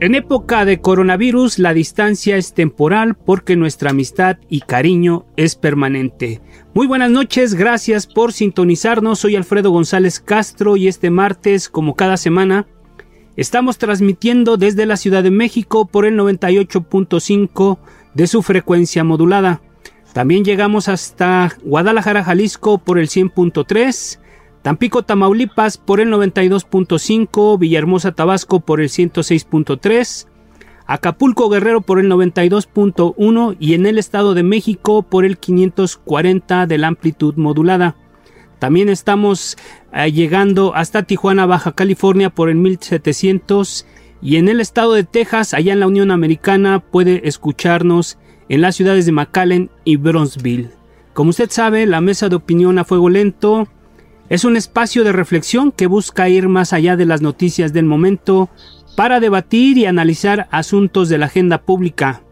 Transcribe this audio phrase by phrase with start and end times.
[0.00, 6.40] En época de coronavirus la distancia es temporal porque nuestra amistad y cariño es permanente.
[6.72, 9.18] Muy buenas noches, gracias por sintonizarnos.
[9.18, 12.68] Soy Alfredo González Castro y este martes, como cada semana,
[13.34, 17.78] estamos transmitiendo desde la Ciudad de México por el 98.5
[18.14, 19.62] de su frecuencia modulada.
[20.12, 24.20] También llegamos hasta Guadalajara, Jalisco por el 100.3
[24.62, 30.26] Tampico, Tamaulipas por el 92.5, Villahermosa, Tabasco por el 106.3,
[30.86, 36.78] Acapulco, Guerrero por el 92.1 y en el Estado de México por el 540 de
[36.78, 37.96] la amplitud modulada.
[38.58, 39.56] También estamos
[39.92, 43.86] eh, llegando hasta Tijuana, Baja California por el 1700
[44.20, 48.74] y en el estado de Texas, allá en la Unión Americana, puede escucharnos en las
[48.74, 50.70] ciudades de McAllen y Bronzeville.
[51.12, 53.68] Como usted sabe, la mesa de opinión a fuego lento
[54.28, 58.50] es un espacio de reflexión que busca ir más allá de las noticias del momento
[58.96, 62.22] para debatir y analizar asuntos de la agenda pública.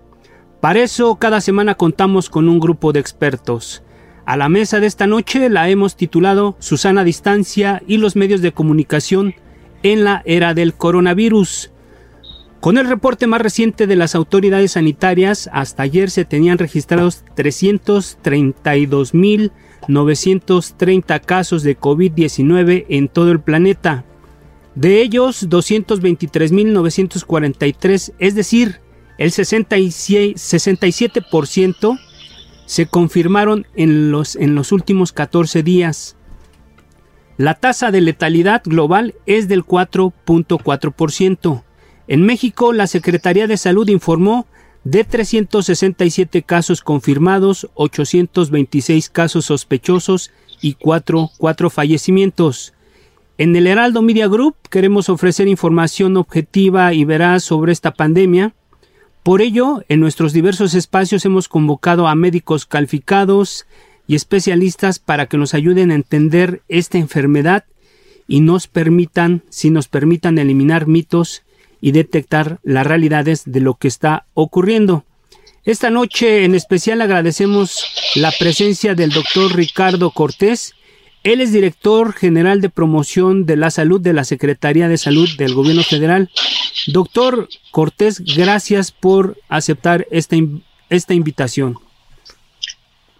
[0.60, 3.82] Para eso, cada semana contamos con un grupo de expertos.
[4.26, 8.53] A la mesa de esta noche la hemos titulado Susana Distancia y los medios de
[8.53, 9.34] comunicación
[9.82, 11.71] en la era del coronavirus.
[12.60, 19.15] Con el reporte más reciente de las autoridades sanitarias, hasta ayer se tenían registrados 332
[19.15, 19.53] mil
[19.88, 24.04] 930 casos de COVID-19 en todo el planeta.
[24.74, 28.80] De ellos, 223.943, es decir,
[29.19, 32.00] el 67%
[32.66, 36.16] se confirmaron en los, en los últimos 14 días.
[37.38, 41.62] La tasa de letalidad global es del 4.4%.
[42.08, 44.47] En México, la Secretaría de Salud informó
[44.86, 50.30] de 367 casos confirmados, 826 casos sospechosos
[50.62, 51.30] y 4,
[51.70, 52.72] fallecimientos.
[53.36, 58.54] En el Heraldo Media Group queremos ofrecer información objetiva y veraz sobre esta pandemia.
[59.24, 63.66] Por ello, en nuestros diversos espacios hemos convocado a médicos calificados
[64.06, 67.64] y especialistas para que nos ayuden a entender esta enfermedad
[68.28, 71.42] y nos permitan, si nos permitan eliminar mitos
[71.86, 75.04] y detectar las realidades de lo que está ocurriendo.
[75.64, 77.86] Esta noche en especial agradecemos
[78.16, 80.74] la presencia del doctor Ricardo Cortés.
[81.22, 85.54] Él es director general de promoción de la salud de la Secretaría de Salud del
[85.54, 86.28] Gobierno Federal.
[86.88, 90.34] Doctor Cortés, gracias por aceptar esta,
[90.91, 91.78] esta invitación.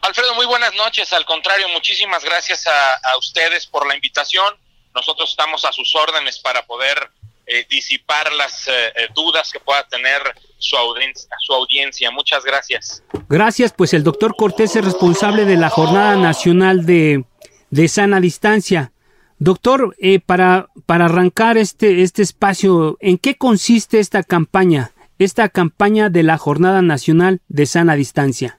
[0.01, 1.13] Alfredo, muy buenas noches.
[1.13, 4.57] Al contrario, muchísimas gracias a, a ustedes por la invitación.
[4.93, 7.13] Nosotros estamos a sus órdenes para poder
[7.49, 10.21] eh, disipar las eh, eh, dudas que pueda tener
[10.59, 12.11] su audiencia, su audiencia.
[12.11, 13.05] Muchas gracias.
[13.29, 17.25] Gracias, pues el doctor Cortés es responsable de la Jornada Nacional de,
[17.71, 18.91] de Sana Distancia.
[19.39, 24.91] Doctor, para, para arrancar este, este espacio, ¿en qué consiste esta campaña?
[25.21, 28.59] Esta campaña de la Jornada Nacional de Sana Distancia.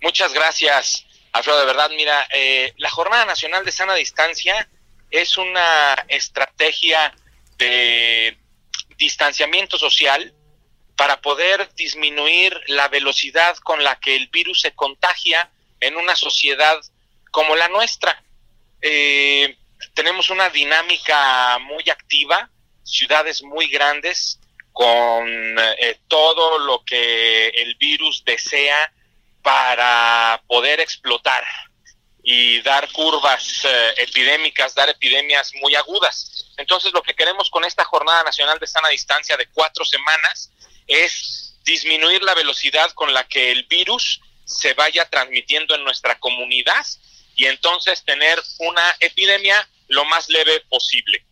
[0.00, 1.60] Muchas gracias, Alfredo.
[1.60, 2.26] De verdad, mira,
[2.78, 4.66] la Jornada Nacional de Sana Distancia
[5.10, 7.12] es una estrategia
[7.60, 8.36] de
[8.96, 10.34] distanciamiento social
[10.96, 16.78] para poder disminuir la velocidad con la que el virus se contagia en una sociedad
[17.30, 18.22] como la nuestra.
[18.82, 19.56] Eh,
[19.94, 22.50] tenemos una dinámica muy activa,
[22.82, 24.40] ciudades muy grandes,
[24.72, 28.92] con eh, todo lo que el virus desea
[29.42, 31.44] para poder explotar
[32.22, 36.39] y dar curvas eh, epidémicas, dar epidemias muy agudas.
[36.60, 40.52] Entonces, lo que queremos con esta Jornada Nacional de Sana Distancia de cuatro semanas
[40.86, 46.84] es disminuir la velocidad con la que el virus se vaya transmitiendo en nuestra comunidad
[47.34, 49.56] y entonces tener una epidemia
[49.88, 51.24] lo más leve posible.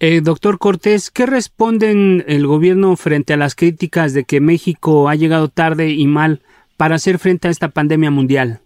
[0.00, 5.14] Eh, doctor Cortés, ¿qué responden el gobierno frente a las críticas de que México ha
[5.14, 6.42] llegado tarde y mal
[6.76, 8.61] para hacer frente a esta pandemia mundial?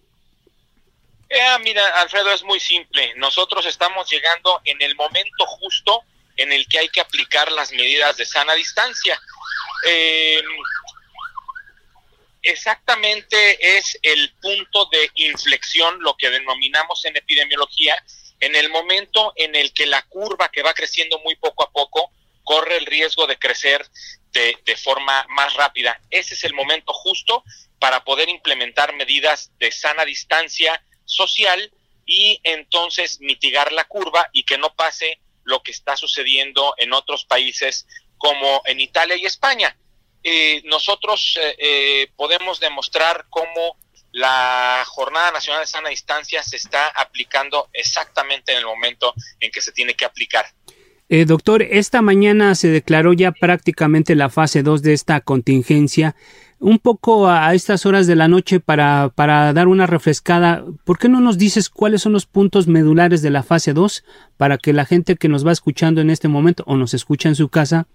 [1.29, 3.15] Eh, mira, Alfredo, es muy simple.
[3.17, 6.05] Nosotros estamos llegando en el momento justo
[6.37, 9.21] en el que hay que aplicar las medidas de sana distancia.
[9.89, 10.43] Eh,
[12.43, 17.97] exactamente es el punto de inflexión, lo que denominamos en epidemiología,
[18.39, 22.11] en el momento en el que la curva que va creciendo muy poco a poco
[22.45, 23.85] corre el riesgo de crecer
[24.31, 26.01] de, de, forma más rápida.
[26.11, 27.43] Ese es el momento justo
[27.81, 31.73] para poder implementar medidas de sana distancia social
[32.05, 37.25] y entonces mitigar la curva y que no pase lo que está sucediendo en otros
[37.25, 37.87] países
[38.19, 39.77] como en Italia y España.
[40.23, 43.79] Eh, nosotros eh, eh, podemos demostrar cómo
[44.13, 49.61] la Jornada Nacional de Sana Distancia se está aplicando exactamente en el momento en que
[49.61, 50.47] se tiene que aplicar.
[51.09, 56.17] Eh, doctor, esta mañana se declaró ya prácticamente la fase 2 de esta contingencia.
[56.59, 61.09] Un poco a, estas horas de la noche para, para dar una refrescada, ¿por qué
[61.09, 64.05] no nos dices cuáles son los puntos medulares de la fase 2
[64.37, 67.35] para que la gente que nos va escuchando en este momento o nos escucha en
[67.35, 67.87] su casa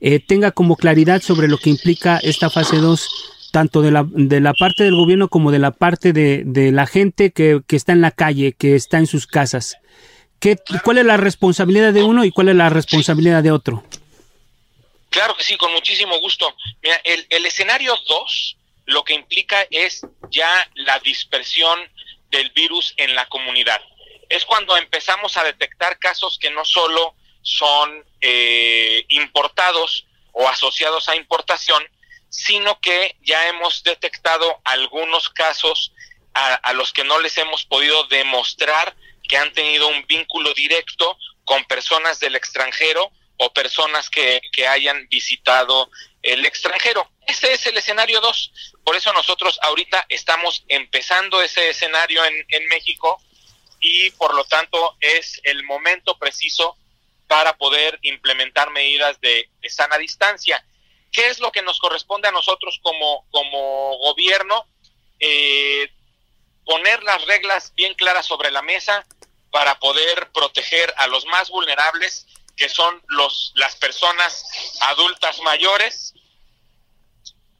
[0.00, 3.08] eh, tenga como claridad sobre lo que implica esta fase 2
[3.50, 6.86] tanto de la, de la parte del gobierno como de la parte de, de la
[6.86, 9.76] gente que, que, está en la calle, que está en sus casas.
[10.38, 13.84] ¿Qué, ¿Cuál es la responsabilidad de uno y cuál es la responsabilidad de otro?
[15.10, 16.54] Claro que sí, con muchísimo gusto.
[16.82, 21.80] Mira, el, escenario 2 lo que implica es ya la dispersión
[22.30, 23.80] del virus en la comunidad.
[24.28, 31.16] Es cuando empezamos a detectar casos que no solo son eh, importados o asociados a
[31.16, 31.84] importación,
[32.28, 35.92] sino que ya hemos detectado algunos casos
[36.34, 38.94] a, a, los que no les hemos podido demostrar
[39.28, 43.10] que han tenido un vínculo directo con personas del extranjero
[43.42, 45.90] o personas que, que hayan visitado
[46.22, 47.10] el extranjero.
[47.26, 48.52] Ese es el escenario 2.
[48.84, 53.18] Por eso nosotros ahorita estamos empezando ese escenario en, en México
[53.80, 56.76] y por lo tanto es el momento preciso
[57.26, 60.62] para poder implementar medidas de, sana distancia.
[61.10, 64.66] ¿Qué es lo que nos corresponde a nosotros como, como gobierno?
[65.18, 65.90] Eh,
[66.66, 69.06] poner las reglas bien claras sobre la mesa
[69.50, 72.26] para poder proteger a los más vulnerables,
[72.60, 74.44] que son los, las personas
[74.82, 76.12] adultas mayores,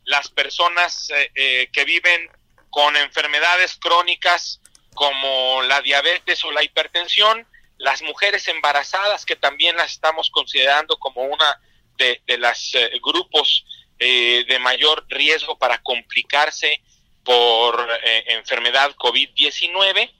[0.05, 2.29] las personas eh, eh, que viven
[2.69, 4.61] con enfermedades crónicas
[4.93, 7.47] como la diabetes o la hipertensión,
[7.79, 11.59] las mujeres embarazadas, que también las estamos considerando como una
[11.97, 13.65] de, de los eh, grupos
[13.99, 16.81] de mayor riesgo para complicarse
[17.23, 17.87] por
[18.29, 20.11] enfermedad COVID-19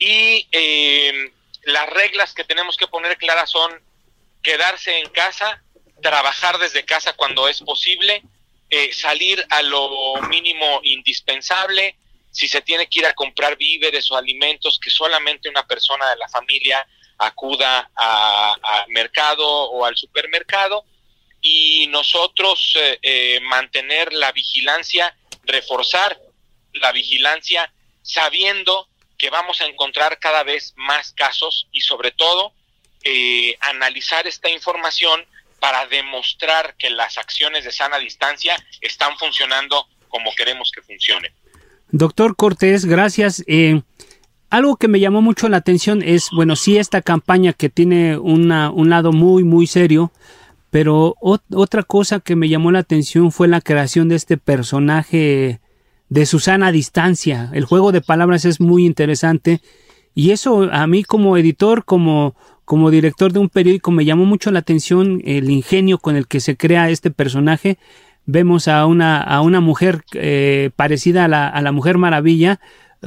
[0.00, 0.48] y
[1.62, 3.80] las reglas que tenemos que poner claras son
[4.42, 5.62] quedarse en casa,
[6.02, 8.22] trabajar desde casa cuando es posible,
[8.70, 11.96] eh, salir a lo mínimo indispensable,
[12.30, 16.16] si se tiene que ir a comprar víveres o alimentos, que solamente una persona de
[16.16, 16.86] la familia
[17.18, 20.84] acuda al mercado o al supermercado
[21.40, 26.18] y nosotros eh, eh, mantener la vigilancia, reforzar
[26.74, 27.72] la vigilancia,
[28.02, 32.54] sabiendo que vamos a encontrar cada vez más casos y sobre todo
[33.04, 35.20] eh, analizar esta información
[35.60, 41.32] para demostrar que las acciones de sana distancia están funcionando como queremos que funcionen.
[41.90, 43.44] Doctor Cortés, gracias.
[43.46, 43.82] Eh,
[44.50, 48.70] algo que me llamó mucho la atención es, bueno, sí, esta campaña que tiene una,
[48.70, 50.12] un lado muy, muy serio,
[50.70, 55.60] pero ot otra cosa que me llamó la atención fue la creación de este personaje
[56.08, 57.50] de Susana Distancia.
[57.54, 59.60] El juego de palabras es muy interesante
[60.14, 64.50] y eso a mí como editor, como, como director de un periódico, me llamó mucho
[64.50, 67.78] la atención el ingenio con el que se crea este personaje.
[68.24, 72.60] Vemos a una, a una mujer eh, parecida a la, a la Mujer Maravilla,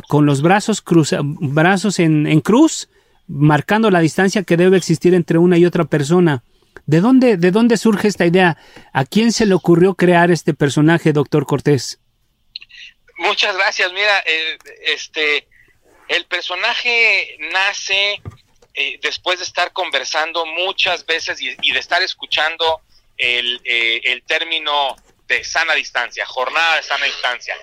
[0.09, 2.89] con los brazos, cruz, brazos en, en cruz,
[3.27, 6.43] marcando la distancia que debe existir entre una y otra persona.
[6.85, 8.57] ¿De dónde, ¿De dónde surge esta idea?
[8.93, 11.99] ¿A quién se le ocurrió crear este personaje, doctor Cortés?
[13.17, 13.91] Muchas gracias.
[13.93, 14.57] Mira, eh,
[14.93, 15.47] este,
[16.09, 18.21] el personaje nace
[18.75, 22.81] eh, después de estar conversando muchas veces y, y de estar escuchando
[23.17, 24.95] el, eh, el, término
[25.27, 27.55] de sana distancia, jornada de sana distancia,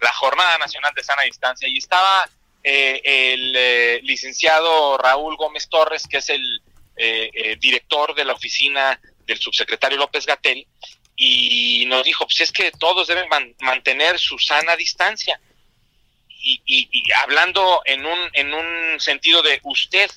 [0.00, 1.68] la Jornada Nacional de Sana Distancia.
[1.68, 2.28] Y estaba
[2.62, 6.62] eh, el licenciado Raúl Gómez Torres, que es el
[6.96, 10.66] eh, eh, director de la oficina del subsecretario López Gatel,
[11.16, 15.40] y nos dijo, pues es que todos deben man mantener su sana distancia.
[16.42, 16.88] y,
[17.22, 20.10] hablando en un, en un sentido de usted,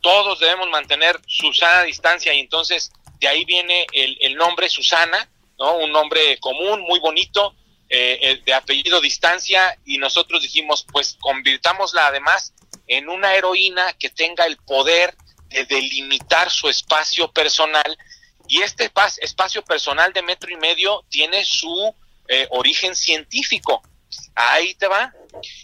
[0.00, 5.28] todos debemos mantener su sana distancia y entonces de ahí viene el, el nombre Susana,
[5.58, 5.78] ¿no?
[5.78, 7.54] Un nombre común, muy bonito,
[7.88, 12.52] eh, de apellido Distancia y nosotros dijimos, pues convirtámosla además
[12.88, 15.16] en una heroína que tenga el poder
[15.48, 17.96] de delimitar su espacio personal
[18.48, 21.94] y este espacio personal de metro y medio tiene su
[22.26, 23.82] eh, origen científico.
[24.34, 25.12] Ahí te va.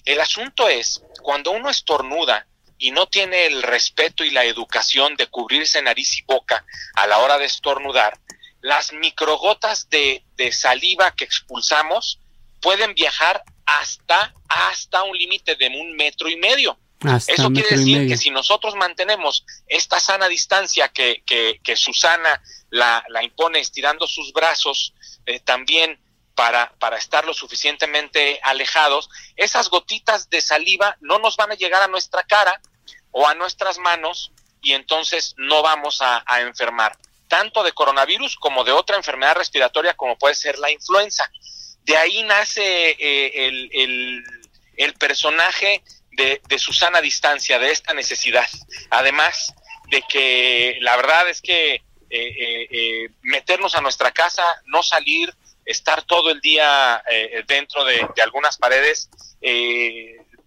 [0.04, 2.46] El asunto es, cuando uno estornuda
[2.82, 7.18] y no tiene el respeto y la educación de cubrirse nariz y boca a la
[7.18, 8.18] hora de estornudar,
[8.60, 12.18] las microgotas de, de saliva que expulsamos
[12.60, 16.76] pueden viajar hasta, hasta un límite de un metro y medio.
[17.28, 23.22] Eso quiere decir que si nosotros mantenemos esta sana distancia que, que, Susana la, la,
[23.22, 24.92] impone estirando sus brazos,
[25.26, 26.00] eh, también
[26.34, 31.82] para, para estar lo suficientemente alejados, esas gotitas de saliva no nos van a llegar
[31.82, 32.60] a nuestra cara
[33.12, 36.96] o a nuestras manos y entonces no vamos a, enfermar
[37.28, 41.30] tanto de coronavirus como de otra enfermedad respiratoria como puede ser la influenza.
[41.84, 44.22] De ahí nace eh, el,
[44.76, 48.46] el, personaje de, de Susana Distancia, de esta necesidad.
[48.90, 49.54] Además
[49.88, 56.02] de que la verdad es que eh, eh, meternos a nuestra casa, no salir, estar
[56.02, 57.02] todo el día
[57.46, 59.08] dentro de, de, algunas paredes,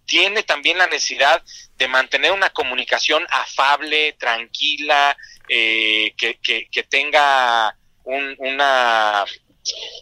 [0.06, 1.42] tiene también la necesidad
[1.76, 5.16] de mantener una comunicación afable, tranquila,
[5.48, 9.24] eh, que, tenga un, una,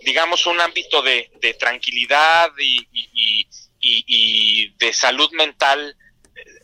[0.05, 2.87] digamos, un ámbito de, tranquilidad y,
[3.81, 5.97] y, de salud mental,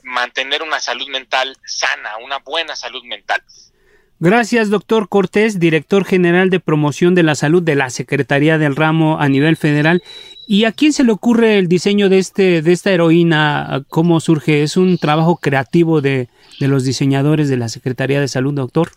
[0.02, 3.42] mantener una salud mental sana, una buena salud mental.
[4.22, 9.18] Gracias, doctor Cortés, director general de promoción de la salud de la Secretaría del Ramo
[9.18, 10.02] a nivel federal.
[10.52, 13.84] ¿Y a quién se le ocurre el diseño de, este, de esta heroína?
[13.88, 14.64] ¿Cómo surge?
[14.64, 16.28] ¿Es un trabajo creativo de,
[16.58, 18.90] de los diseñadores de la Secretaría de Salud, doctor?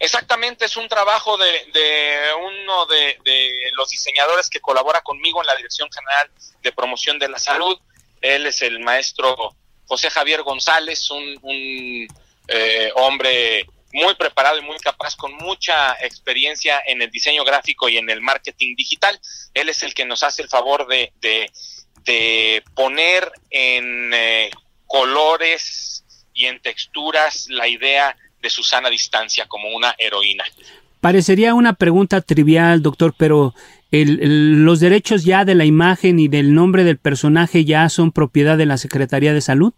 [0.00, 5.46] Exactamente, es un trabajo de, de uno de, de, los diseñadores que colabora conmigo en
[5.46, 6.30] la Dirección General
[6.62, 7.78] de Promoción de la Salud.
[8.20, 9.34] Él es el maestro
[9.86, 12.06] José Javier González, un, un
[12.48, 13.64] eh, hombre
[13.96, 18.20] muy preparado y muy capaz, con mucha experiencia en el diseño gráfico y en el
[18.20, 19.18] marketing digital.
[19.54, 21.12] Él es el que nos hace el favor de,
[22.04, 24.50] de, poner en eh,
[24.86, 30.44] colores y en texturas la idea de Susana Distancia como una heroína.
[31.00, 33.54] Parecería una pregunta trivial, doctor, pero
[33.90, 38.66] ¿los derechos ya de la imagen y del nombre del personaje ya son propiedad de
[38.66, 39.72] la Secretaría de Salud?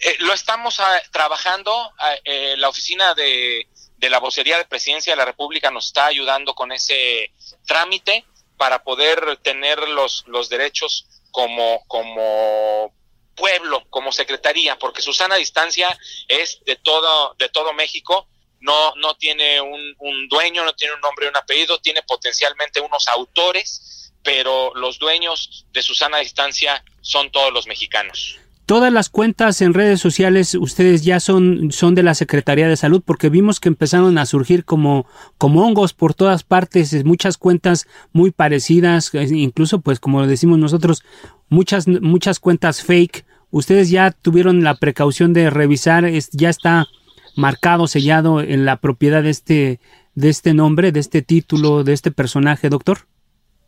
[0.00, 5.12] Eh, lo estamos ah, trabajando, ah, eh, la oficina de, de la vocería de presidencia
[5.12, 7.32] de la República nos está ayudando con ese
[7.66, 8.24] trámite
[8.56, 12.94] para poder tener los, los derechos como, como
[13.34, 15.96] pueblo, como secretaría, porque Susana Distancia
[16.28, 18.28] es de todo, de todo México,
[18.60, 22.80] no, no tiene un, un dueño, no tiene un nombre y un apellido, tiene potencialmente
[22.80, 28.38] unos autores, pero los dueños de Susana Distancia son todos los mexicanos.
[28.66, 33.00] Todas las cuentas en redes sociales ustedes ya son, son de la Secretaría de Salud
[33.04, 35.06] porque vimos que empezaron a surgir como,
[35.38, 41.04] como hongos por todas partes, muchas cuentas muy parecidas, incluso pues como decimos nosotros,
[41.48, 43.24] muchas, muchas cuentas fake.
[43.52, 46.88] Ustedes ya tuvieron la precaución de revisar, ya está
[47.36, 49.80] marcado, sellado en la propiedad de este,
[50.16, 53.06] de este nombre, de este título, de este personaje, doctor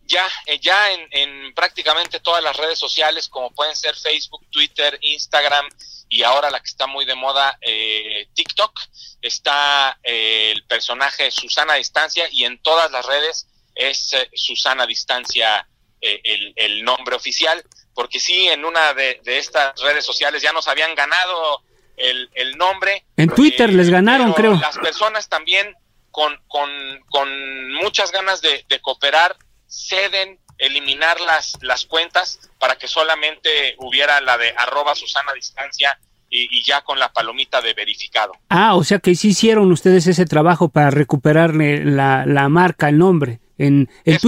[0.08, 5.68] ya, eh, ya en, prácticamente todas las redes sociales, como pueden ser Facebook, Twitter, Instagram
[6.08, 8.72] y ahora la que está muy de moda, eh, TikTok,
[9.20, 15.68] está eh, el personaje Susana Distancia y en todas las redes es Susana Distancia
[16.00, 17.62] el, el, nombre oficial,
[17.94, 21.62] porque sí, en una de, estas redes sociales ya nos habían ganado
[21.96, 23.04] el, el nombre.
[23.16, 24.54] En Twitter les ganaron, creo.
[24.54, 25.74] Las personas también
[26.10, 26.70] con, con,
[27.10, 29.36] con muchas ganas de, de cooperar
[29.68, 35.98] ceden eliminar las, las cuentas para que solamente hubiera la de arroba Susana Distancia
[36.30, 38.32] y, ya con la palomita de verificado.
[38.50, 42.98] Ah, o sea que sí hicieron ustedes ese trabajo para recuperarle la, la marca, el
[42.98, 43.40] nombre.
[43.56, 44.18] En, en,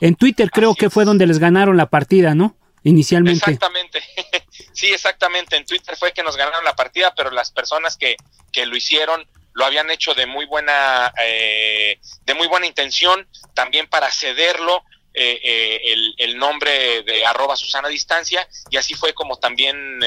[0.00, 2.56] en Twitter creo que fue donde les ganaron la partida, ¿no?
[2.84, 3.50] Inicialmente.
[3.50, 4.02] Exactamente.
[4.72, 5.56] sí, exactamente.
[5.56, 8.16] En Twitter fue que nos ganaron la partida, pero las personas que,
[8.50, 13.88] que lo hicieron lo habían hecho de muy buena, eh, de muy buena intención, también
[13.88, 20.00] para cederlo eh, eh, el, nombre de arroba Susana Distancia y así fue como también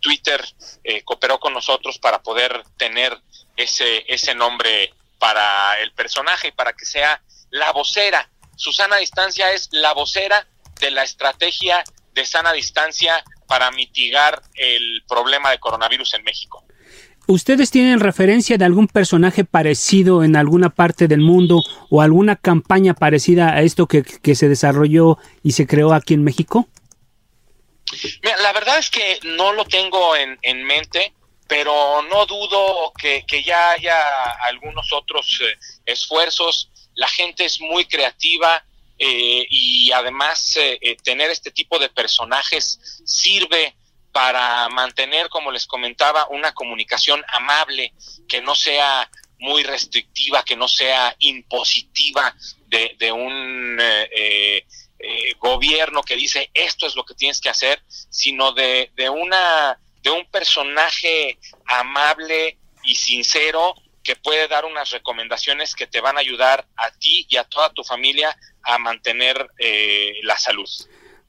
[0.00, 0.44] Twitter
[1.04, 3.18] cooperó con nosotros para poder tener
[3.56, 8.28] ese, ese nombre para el personaje y para que sea la vocera.
[8.56, 10.46] Susana Distancia es la vocera
[10.80, 11.82] de la estrategia
[12.12, 16.64] de sana distancia para mitigar el problema de coronavirus en México.
[17.28, 22.94] ¿Ustedes tienen referencia de algún personaje parecido en alguna parte del mundo o alguna campaña
[22.94, 26.68] parecida a esto que, se desarrolló y se creó aquí en México?
[28.22, 31.12] la verdad es que no lo tengo en, mente,
[31.46, 33.96] pero no dudo que, ya haya
[34.44, 36.70] algunos otros eh, esfuerzos.
[36.94, 38.64] La gente es muy creativa
[38.98, 43.76] eh, y además eh, tener este tipo de personajes sirve
[44.12, 47.94] para mantener, como les comentaba, una comunicación amable,
[48.28, 52.34] que no sea muy restrictiva, que no sea impositiva
[52.68, 54.64] de, un eh,
[54.98, 59.78] eh, gobierno que dice esto es lo que tienes que hacer, sino de, de, una,
[60.00, 66.20] de un personaje amable y sincero que puede dar unas recomendaciones que te van a
[66.20, 70.68] ayudar a ti y a toda tu familia a mantener eh, la salud.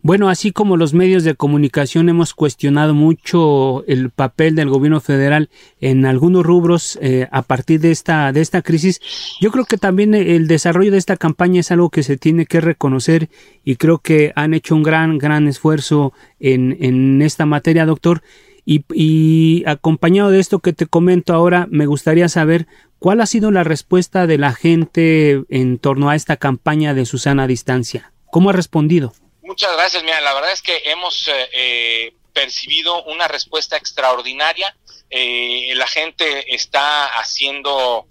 [0.06, 5.50] Bueno, así como los medios de comunicación hemos cuestionado mucho el papel del gobierno federal
[5.80, 9.00] en algunos rubros eh, a partir de esta, de esta crisis,
[9.40, 12.60] yo creo que también el desarrollo de esta campaña es algo que se tiene que
[12.60, 13.30] reconocer
[13.64, 18.24] y creo que han hecho un gran, gran esfuerzo en, en esta materia, doctor.
[18.66, 22.68] Y, y acompañado de esto que te comento ahora, me gustaría saber
[23.00, 27.48] cuál ha sido la respuesta de la gente en torno a esta campaña de Susana
[27.48, 28.12] Distancia.
[28.32, 29.14] ¿Cómo ha respondido?
[29.44, 30.04] Muchas gracias.
[30.04, 34.74] Mira, la verdad es que hemos eh, eh, percibido una respuesta extraordinaria.
[35.10, 38.08] Eh, la gente está haciendo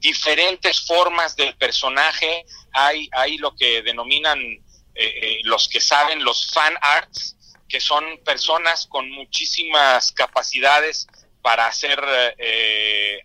[0.00, 2.44] diferentes formas del personaje.
[2.72, 4.38] Hay, hay lo que denominan
[5.44, 7.36] los que saben los fan arts,
[7.68, 11.06] que son personas con muchísimas capacidades
[11.42, 12.02] para hacer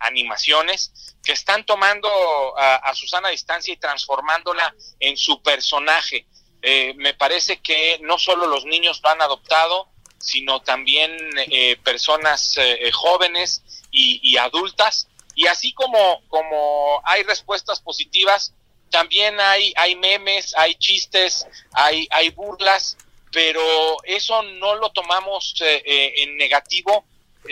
[0.02, 2.10] animaciones, que están tomando
[2.58, 6.28] a, a Susana Distancia y transformándola en su personaje.
[6.62, 9.88] Eh, me parece que no solo los niños lo han adoptado,
[10.20, 11.18] sino también
[11.50, 15.08] eh, personas eh, jóvenes y, adultas.
[15.36, 18.54] Y así como, como hay respuestas positivas,
[18.90, 22.98] también hay, hay memes, hay chistes, hay, hay burlas,
[23.32, 23.64] pero
[24.04, 27.06] eso no lo tomamos en negativo,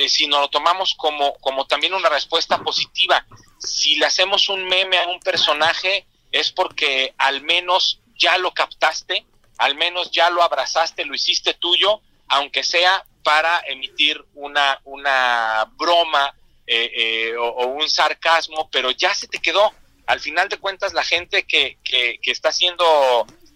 [0.08, 3.26] sino lo tomamos como, como también una respuesta positiva.
[3.60, 9.26] Si le hacemos un meme a un personaje, es porque al menos ya lo captaste,
[9.58, 16.34] al menos ya lo abrazaste, lo hiciste tuyo, aunque sea para emitir una, una broma
[16.66, 19.74] eh, eh, o, un sarcasmo, pero ya se te quedó.
[20.06, 22.84] Al final de cuentas, la gente que, que, está haciendo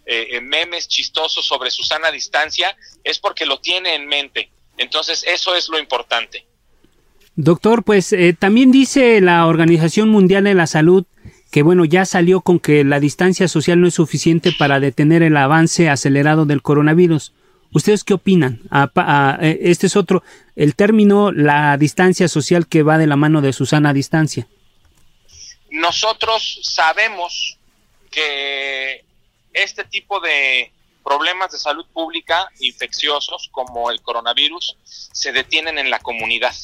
[0.05, 4.51] eh, memes chistosos sobre Susana Distancia es porque lo tiene en mente.
[4.77, 6.45] Entonces, eso es lo importante.
[7.35, 11.05] Doctor, pues también dice la Organización Mundial de la Salud
[11.53, 15.37] que bueno, ya salió con que la distancia social no es suficiente para detener el
[15.37, 17.31] avance acelerado del coronavirus.
[17.71, 18.59] ¿Ustedes qué opinan?
[19.39, 20.23] Eh, este es otro,
[20.55, 24.47] el término, la distancia social que va de la mano de Susana Distancia.
[25.69, 27.59] Nosotros sabemos
[28.09, 29.05] que
[29.53, 30.71] este tipo de
[31.03, 36.55] problemas de salud pública infecciosos como el coronavirus se detienen en la comunidad,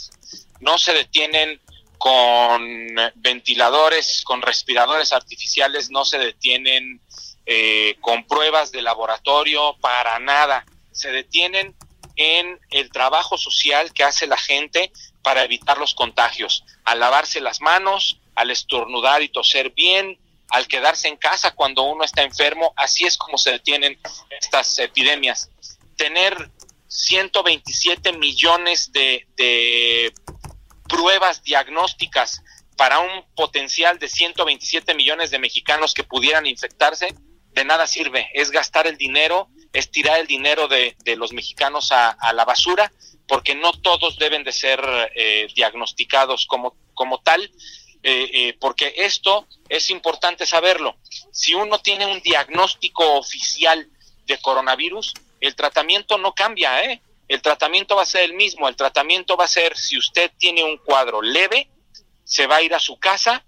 [0.62, 1.60] no se detienen
[2.00, 7.02] con ventiladores, con respiradores artificiales, no se detienen
[7.46, 10.66] eh, con pruebas de laboratorio para nada.
[10.94, 11.76] Se detienen
[12.16, 17.60] en el trabajo social que hace la gente para evitar los contagios, al lavarse las
[17.60, 20.18] manos, al estornudar y toser bien,
[20.50, 24.00] al quedarse en casa cuando uno está enfermo, así es como se detienen
[24.40, 25.50] estas epidemias.
[25.98, 26.50] Tener
[26.88, 30.14] 127 millones de, de
[30.90, 32.44] pruebas diagnósticas
[32.76, 37.16] para un potencial de 127 millones de mexicanos que pudieran infectarse,
[37.54, 38.30] de nada sirve.
[38.34, 42.92] Es gastar el dinero, es tirar el dinero de, los mexicanos a, la basura,
[43.28, 44.82] porque no todos deben de ser
[45.16, 47.44] eh, diagnosticados como, como tal,
[48.02, 50.96] eh, eh, porque esto es importante saberlo.
[51.32, 53.90] Si uno tiene un diagnóstico oficial
[54.26, 57.02] de coronavirus, el tratamiento no cambia, ¿eh?
[57.30, 58.68] El tratamiento va a ser el mismo.
[58.68, 61.70] El tratamiento va a ser, si usted tiene un cuadro leve,
[62.24, 63.46] se va a ir a su casa,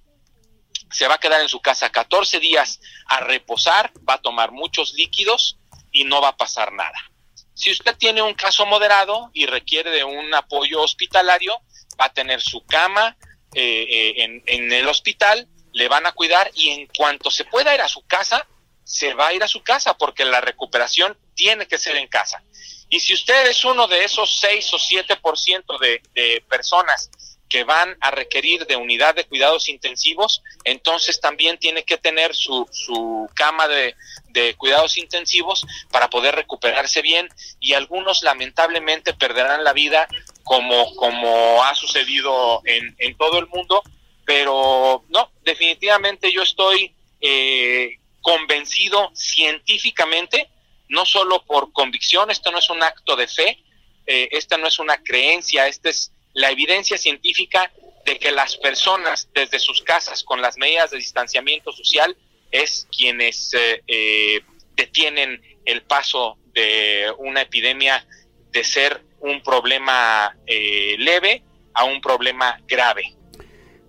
[0.91, 4.93] se va a quedar en su casa 14 días a reposar, va a tomar muchos
[4.93, 5.57] líquidos
[5.91, 7.11] y no va a pasar nada.
[7.55, 11.59] Si usted tiene un caso moderado y requiere de un apoyo hospitalario,
[11.99, 13.17] va a tener su cama
[13.55, 17.73] eh, eh, en, en el hospital, le van a cuidar y en cuanto se pueda
[17.73, 18.47] ir a su casa,
[18.83, 22.43] se va a ir a su casa porque la recuperación tiene que ser en casa.
[22.91, 27.10] Y si usted es uno de esos 6 o 7% de, de personas
[27.49, 32.67] que van a requerir de unidad de cuidados intensivos, entonces también tiene que tener su,
[32.71, 33.95] su cama de,
[34.30, 37.27] de cuidados intensivos para poder recuperarse bien.
[37.60, 40.08] Y algunos lamentablemente perderán la vida
[40.43, 43.84] como, como ha sucedido en, en todo el mundo,
[44.25, 50.49] pero no, definitivamente yo estoy eh, convencido científicamente,
[50.91, 53.63] no solo por convicción, esto no es un acto de fe,
[54.06, 57.71] eh, esta no es una creencia, esta es la evidencia científica
[58.06, 62.15] de que las personas desde sus casas con las medidas de distanciamiento social
[62.51, 64.41] es quienes eh, eh,
[64.75, 68.06] detienen el paso de una epidemia
[68.51, 73.15] de ser un problema eh, leve a un problema grave.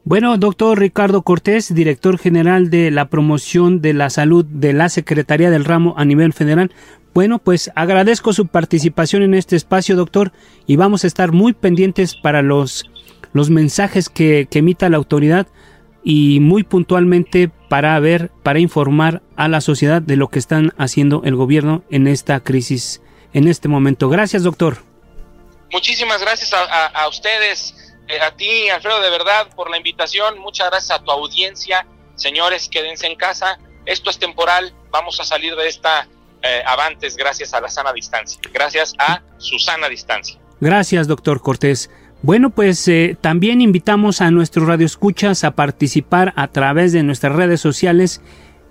[0.05, 5.49] Bueno, doctor Ricardo Cortés, director general de la promoción de la salud de la Secretaría
[5.49, 6.73] del Ramo a nivel federal.
[7.15, 10.33] Bueno, pues agradezco su participación en este espacio, doctor,
[10.67, 12.87] y vamos a estar muy pendientes para los,
[13.35, 15.47] los mensajes que, emita la autoridad
[16.03, 21.23] y muy puntualmente para ver, para informar a la sociedad de lo que están haciendo
[21.25, 23.03] el gobierno en esta crisis,
[23.35, 24.09] en este momento.
[24.09, 24.79] Gracias, doctor.
[25.71, 30.39] Muchísimas gracias a, a, ustedes, eh, a ti, Alfredo, de verdad, por la invitación.
[30.39, 31.87] Muchas gracias a tu audiencia.
[32.15, 33.59] Señores, quédense en casa.
[33.85, 34.75] Esto es temporal.
[34.91, 36.07] Vamos a salir de esta
[36.43, 36.63] eh,
[37.17, 38.41] gracias a la sana distancia.
[38.53, 40.39] Gracias a su sana distancia.
[40.61, 41.91] Gracias, doctor Cortés.
[42.23, 47.61] Bueno, pues eh, también invitamos a nuestros radioescuchas a participar a través de nuestras redes
[47.61, 48.21] sociales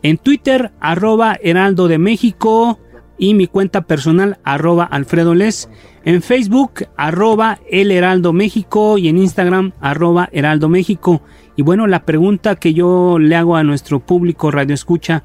[0.04, 2.80] en Twitter, arroba Heraldo de México
[3.18, 5.70] y mi cuenta personal, arroba Alfredo Les,
[6.06, 11.22] en Facebook, arroba El Heraldo México y en Instagram, arroba Heraldo México.
[11.56, 15.24] Y bueno, la pregunta que yo le hago a nuestro público radioescucha,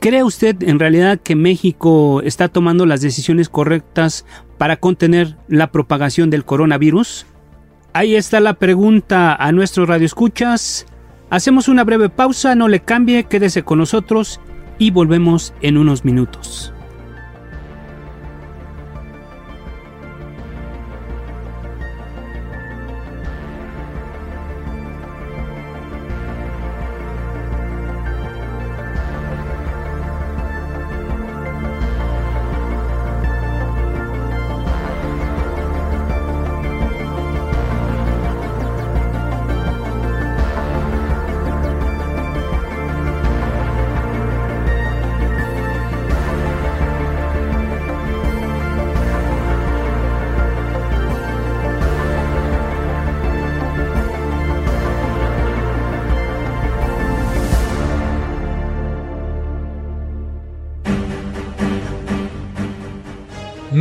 [0.00, 4.24] ¿cree usted en realidad que México está tomando las decisiones correctas
[4.56, 7.26] para contener la propagación del coronavirus?
[7.92, 10.86] Ahí está la pregunta a nuestros radioescuchas.
[11.30, 14.40] Hacemos una breve pausa, no le cambie, quédese con nosotros
[14.78, 16.72] y volvemos en unos minutos.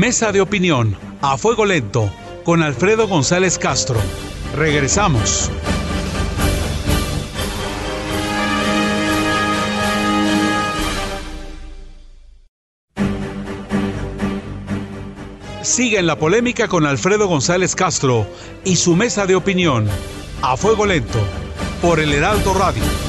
[0.07, 2.09] Mesa de opinión a fuego lento
[2.45, 3.99] con Alfredo González Castro.
[4.55, 5.51] Regresamos.
[15.61, 18.25] Sigue en la polémica con Alfredo González Castro
[18.63, 19.89] y su mesa de opinión
[20.41, 21.19] a fuego lento
[21.81, 23.06] por el Heraldo Radio.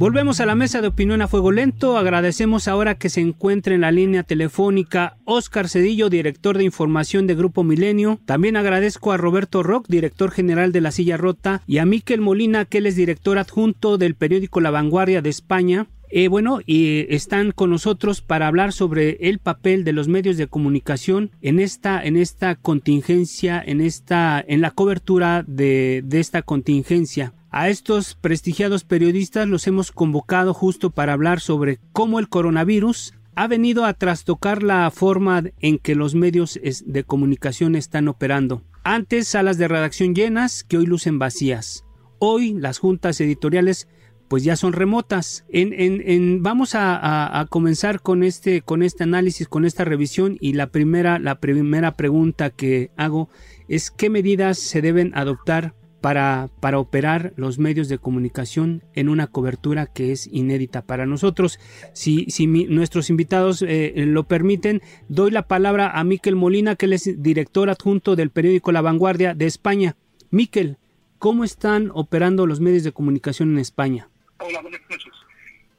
[0.00, 1.98] Volvemos a la mesa de opinión a fuego lento.
[1.98, 7.34] Agradecemos ahora que se encuentre en la línea telefónica Oscar Cedillo, director de información de
[7.34, 8.18] Grupo Milenio.
[8.24, 12.64] También agradezco a Roberto Rock, director general de La Silla Rota, y a Miquel Molina,
[12.64, 15.86] que él es director adjunto del periódico La Vanguardia de España.
[16.08, 20.46] Eh, bueno, y están con nosotros para hablar sobre el papel de los medios de
[20.46, 27.34] comunicación en esta, en esta contingencia, en esta, en la cobertura de esta contingencia.
[27.52, 33.48] A estos prestigiados periodistas los hemos convocado justo para hablar sobre cómo el coronavirus ha
[33.48, 38.62] venido a trastocar la forma en que los medios de comunicación están operando.
[38.84, 41.84] Antes salas de redacción llenas que hoy lucen vacías.
[42.20, 43.88] Hoy las juntas editoriales
[44.28, 45.44] pues ya son remotas.
[45.48, 50.52] En, en, vamos a, a, comenzar con este, con este análisis, con esta revisión y
[50.52, 53.28] la primera, la primera pregunta que hago
[53.66, 59.26] es qué medidas se deben adoptar para, para operar los medios de comunicación en una
[59.26, 61.58] cobertura que es inédita para nosotros.
[61.92, 67.22] Si, si nuestros invitados eh, lo permiten, doy la palabra a Miquel Molina, que es
[67.22, 69.96] director adjunto del periódico La Vanguardia de España.
[70.30, 70.78] Miquel,
[71.18, 74.08] ¿cómo están operando los medios de comunicación en España?
[74.38, 75.12] Hola, buenas noches.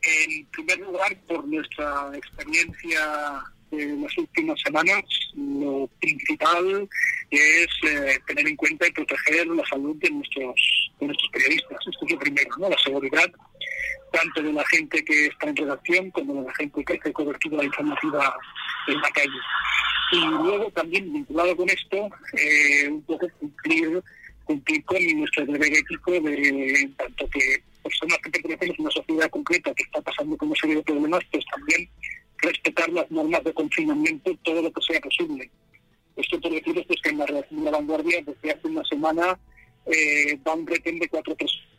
[0.04, 5.04] En primer lugar, por nuestra experiencia en las últimas semanas,
[5.36, 6.90] lo principal
[7.30, 11.80] es eh, tener en cuenta y proteger la salud de nuestros, de nuestros periodistas.
[11.80, 12.70] Esto es lo primero, ¿no?
[12.70, 13.32] La seguridad
[14.12, 17.64] tanto de la gente que está en redacción como de la gente que hace cobertura
[17.64, 18.36] informativa
[18.88, 19.40] en la calle.
[20.12, 24.04] Y luego también vinculado con esto, eh, un poco cumplir,
[24.44, 29.74] cumplir con nuestro deber ético de tanto que personas que pertenecemos a una sociedad concreta
[29.74, 31.90] que está pasando con una serie de problemas, pues también
[32.42, 35.50] respetar las normas de confinamiento todo lo que sea posible.
[36.16, 39.40] Esto por deciros pues, que en la de la vanguardia desde hace una semana
[39.86, 41.72] eh, va un retén de cuatro personas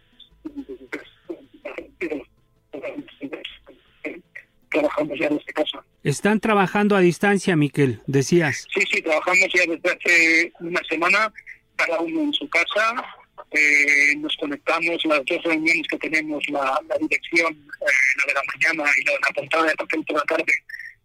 [4.72, 5.84] trabajamos ya desde casa.
[6.02, 8.66] Están trabajando a distancia, Miquel, decías.
[8.74, 11.32] Sí, sí, trabajamos ya desde hace una semana,
[11.76, 13.04] cada uno en su casa.
[13.54, 18.90] Eh, nos conectamos, las dos reuniones que tenemos, la, dirección, eh, la de la mañana
[18.98, 20.54] y la de la portada de papel por la tarde,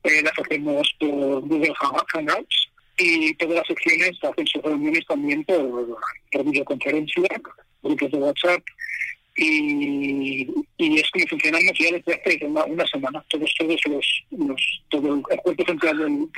[0.04, 1.74] eh, las hacemos por Google
[2.14, 6.00] Hangouts y todas las secciones hacen sus reuniones también por,
[6.46, 7.28] videoconferencia,
[7.84, 8.64] grupos de WhatsApp
[9.36, 13.24] y, es como funcionamos ya desde hace una, semana.
[13.30, 16.30] Todos, todos los, los todo el cuerpo central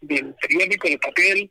[0.00, 1.50] del, periódico, de papel,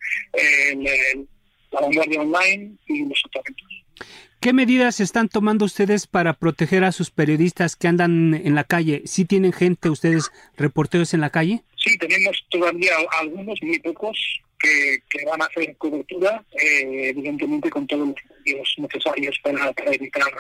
[1.72, 3.67] la vanguardia online y los tratamientos.
[4.40, 9.02] ¿Qué medidas están tomando ustedes para proteger a sus periodistas que andan en la calle?
[9.06, 11.64] ¿Sí tienen gente, ustedes, reporteros en la calle?
[11.76, 14.18] Sí, tenemos todavía algunos, muy pocos,
[14.60, 20.32] que, van a hacer cobertura, eh, evidentemente con todos los medios necesarios para, evitar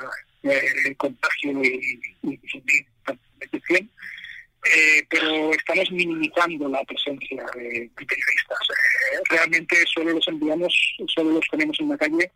[0.43, 2.39] eh, el contagio y, y, y
[4.76, 8.60] eh, pero estamos minimizando la presencia de periodistas.
[8.70, 10.74] Eh, realmente solo los enviamos,
[11.08, 12.32] solo los ponemos en la calle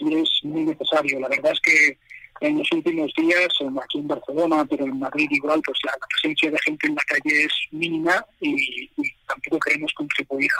[0.00, 1.20] es muy necesario.
[1.20, 1.98] La verdad es que
[2.40, 3.48] en los últimos días,
[3.82, 7.44] aquí en Barcelona, pero en Madrid igual, pues la, presencia de gente en la calle
[7.44, 8.90] es mínima y,
[9.26, 10.50] tampoco queremos contribuir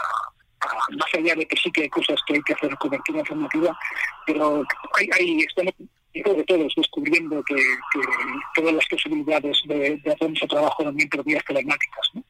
[0.61, 3.77] a, más allá de que sí que hay cosas que hay que hacer cobertura informativa,
[4.25, 5.73] pero hay, hay estamos
[6.23, 7.55] de todos descubriendo que,
[8.55, 12.09] todas las posibilidades de, hacer nuestro trabajo también por vías telemáticas.
[12.13, 12.23] ¿no?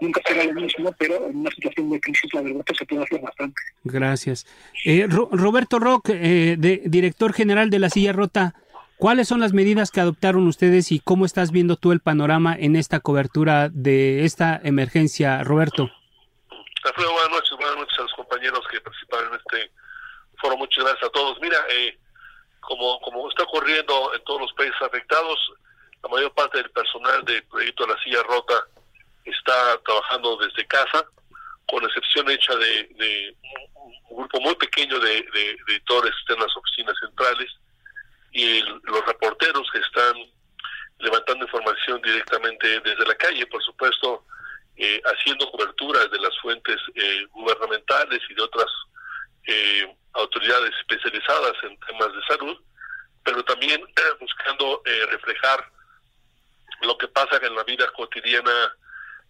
[0.00, 3.02] Nunca será lo mismo, pero en una situación de crisis la verdad que se puede
[3.02, 3.60] hacer bastante.
[3.84, 4.46] Gracias.
[4.84, 8.54] Eh, Roberto Rock, eh, de, director general de La Silla Rota,
[8.96, 12.76] ¿cuáles son las medidas que adoptaron ustedes y cómo estás viendo tú el panorama en
[12.76, 15.90] esta cobertura de esta emergencia, Roberto?
[16.82, 19.72] buenas noches, buenas noches a los compañeros que participaron en este
[20.40, 20.56] foro.
[20.56, 21.38] Muchas gracias a todos.
[21.40, 21.96] Mira, eh,
[22.62, 25.38] como, como está ocurriendo en todos los países afectados,
[26.02, 28.66] la mayor parte del personal del proyecto de la silla rota
[29.24, 31.04] está trabajando desde casa,
[31.66, 33.36] con excepción hecha de,
[34.10, 35.18] un, grupo muy pequeño de,
[35.68, 37.50] editores que están en las oficinas centrales
[38.32, 40.14] y los reporteros que están
[40.98, 44.24] levantando información directamente desde la calle, por supuesto,
[44.76, 48.68] eh, haciendo coberturas de las fuentes eh, gubernamentales y de otras
[49.46, 52.58] eh, autoridades especializadas en temas de salud,
[53.24, 53.80] pero también
[54.20, 55.70] buscando eh, reflejar
[56.82, 58.76] lo que pasa en la vida cotidiana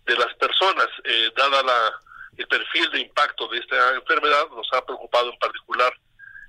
[0.06, 1.92] de las personas, eh, dada la,
[2.36, 5.92] el perfil de impacto de esta enfermedad, nos ha preocupado en particular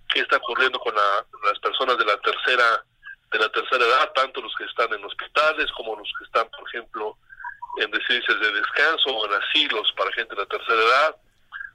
[0.09, 2.83] qué está ocurriendo con las personas de la tercera
[3.33, 6.67] de la tercera edad, tanto los que están en hospitales como los que están, por
[6.69, 7.17] ejemplo,
[7.77, 11.15] en residencias de descanso o en asilos para gente de la tercera edad,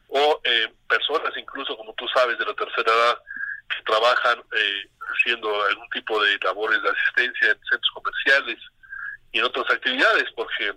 [0.09, 3.19] o eh, personas incluso, como tú sabes, de la tercera edad
[3.69, 8.59] que trabajan eh, haciendo algún tipo de labores de asistencia en centros comerciales
[9.33, 10.75] y en otras actividades, porque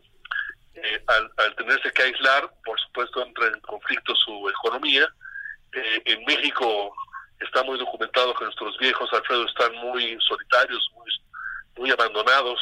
[0.76, 5.08] eh, al, tenerse que aislar, por supuesto, entra en conflicto su economía.
[5.74, 6.94] en México
[7.40, 11.10] está muy documentado que nuestros viejos, Alfredo, están muy solitarios, muy,
[11.78, 12.60] muy abandonados.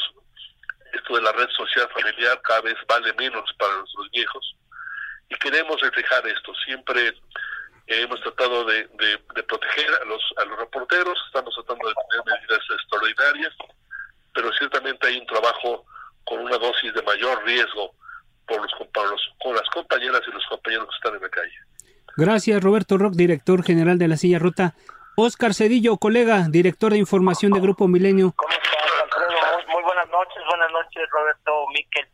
[0.94, 4.59] Esto de la red social familiar cada vez vale menos para nuestros viejos
[5.30, 6.54] y queremos reflejar esto.
[6.66, 7.14] Siempre
[7.88, 8.88] hemos tratado de,
[9.48, 13.54] proteger a los, a los reporteros, estamos tratando de tener medidas extraordinarias,
[14.34, 15.86] pero ciertamente hay un trabajo
[16.24, 17.94] con una dosis de mayor riesgo
[18.48, 21.58] por los, con las compañeras y los compañeros que están en la calle.
[22.18, 24.74] Gracias, Roberto Rock, director general de la Silla Rota.
[25.16, 28.34] Oscar Cedillo, colega, director de información de Grupo Milenio.
[28.36, 32.08] ¿Cómo estás, Muy, buenas noches, buenas noches, Roberto Miquel.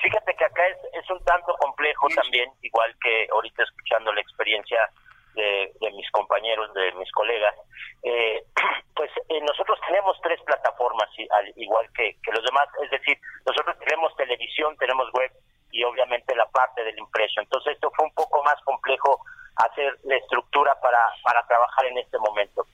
[0.00, 4.20] Eh, fíjate que acá es, es un tanto complejo también, igual que ahorita escuchando la
[4.20, 4.90] experiencia
[5.34, 7.54] de, mis compañeros, de mis colegas.
[8.02, 8.42] Eh,
[8.94, 11.08] pues eh, nosotros tenemos tres plataformas,
[11.56, 15.30] igual que, los demás, es decir, nosotros tenemos televisión, tenemos web
[15.72, 17.40] y obviamente la parte del impreso.
[17.40, 19.20] Entonces esto fue un poco más complejo
[19.56, 22.66] hacer la estructura para, para trabajar en este momento.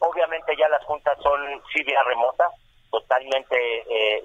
[0.00, 2.48] obviamente ya las juntas son sí vía remota,
[2.90, 3.84] totalmente,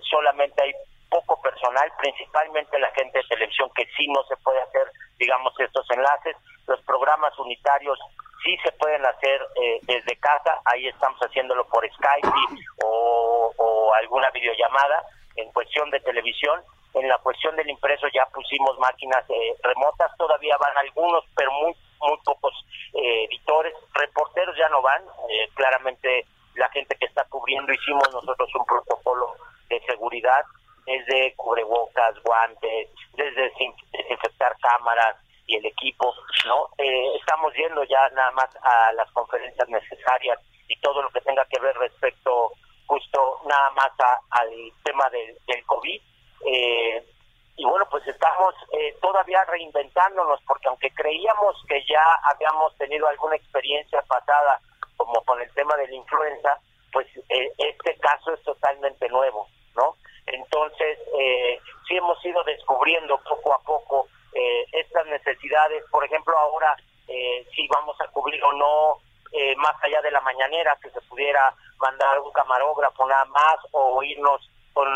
[0.10, 0.74] solamente hay
[1.10, 5.86] poco personal, principalmente la gente de televisión que sí no se puede hacer, digamos, estos
[5.92, 6.36] enlaces.
[6.68, 8.00] Los programas unitarios
[8.44, 12.30] sí se pueden hacer eh, desde casa, ahí estamos haciéndolo por Skype
[12.86, 15.04] o, alguna videollamada,
[15.36, 16.62] en cuestión de televisión,
[16.94, 21.76] en la cuestión del impreso ya pusimos máquinas eh, remotas, todavía van algunos, pero muy
[22.02, 22.54] muy pocos
[22.94, 28.50] eh, editores, reporteros ya no van, eh, claramente la gente que está cubriendo hicimos nosotros
[28.56, 29.36] un protocolo
[29.70, 30.44] de seguridad
[31.10, 35.16] desde cubrebocas, guantes, desde desinfectar cámaras
[35.48, 36.14] y el equipo,
[36.46, 36.70] ¿no?
[36.78, 41.46] Eh, estamos yendo ya nada más a las conferencias necesarias y todo lo que tenga
[41.46, 42.52] que ver respecto
[42.86, 43.92] justo nada más
[44.30, 44.52] al
[44.84, 46.02] tema del, del COVID.
[46.46, 47.06] Eh,
[47.58, 53.36] y bueno, pues estamos eh, todavía reinventándonos porque aunque creíamos que ya habíamos tenido alguna
[53.36, 54.62] experiencia pasada
[54.96, 56.60] como con el tema de la influenza,
[56.92, 59.96] pues eh, este caso es totalmente nuevo, ¿no?
[60.28, 66.76] Entonces, eh, sí hemos ido descubriendo poco a poco eh, estas necesidades, por ejemplo, ahora
[67.56, 68.98] si vamos a cubrir o no
[69.58, 74.42] más allá de la mañanera, que se pudiera mandar un camarógrafo nada más o irnos
[74.74, 74.88] con,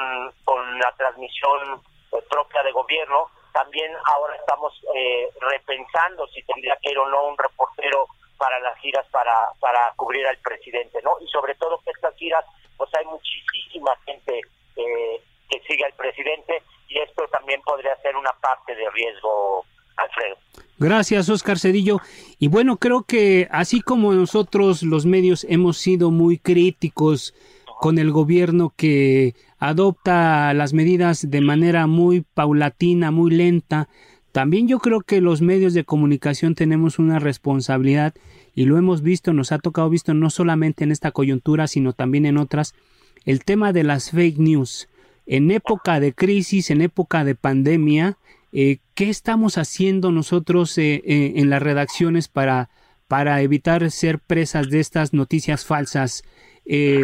[0.44, 1.82] con la transmisión
[2.30, 3.30] propia de gobierno.
[3.54, 8.78] También ahora estamos eh, repensando si tendría que ir o no un reportero para las
[8.80, 11.16] giras para, para cubrir al presidente, ¿no?
[11.22, 12.44] Y sobre todo que estas giras,
[12.78, 14.42] pues hay muchísima gente
[14.76, 19.66] eh, que sigue al presidente y esto también podría ser una parte de riesgo,
[19.98, 20.38] Alfredo.
[20.80, 22.00] Gracias, Oscar Cedillo.
[22.44, 27.34] Y bueno, creo que así como nosotros los medios hemos sido muy críticos
[27.80, 33.88] con el gobierno que adopta las medidas de manera muy paulatina, muy lenta.
[34.34, 38.14] También yo creo que los medios de comunicación tenemos una responsabilidad
[38.54, 42.26] y lo hemos visto, nos ha tocado visto no solamente en esta coyuntura, sino también
[42.26, 42.76] en otras,
[43.24, 44.90] el tema de las fake news.
[45.26, 48.18] En época de crisis, en época de pandemia,
[48.52, 52.70] eh, ¿qué estamos haciendo nosotros eh, eh, en las redacciones para,
[53.08, 56.24] para evitar ser presas de estas noticias falsas?
[56.66, 57.04] Eh,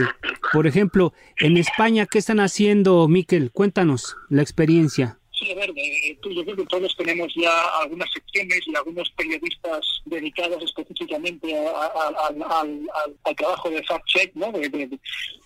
[0.53, 3.51] por ejemplo, en España, ¿qué están haciendo, Miquel?
[3.51, 5.18] Cuéntanos la experiencia.
[5.39, 9.09] Sí, a ver, eh, tú, yo creo que todos tenemos ya algunas secciones y algunos
[9.11, 14.51] periodistas dedicados específicamente al trabajo de fact-check, ¿no?
[14.51, 14.99] De,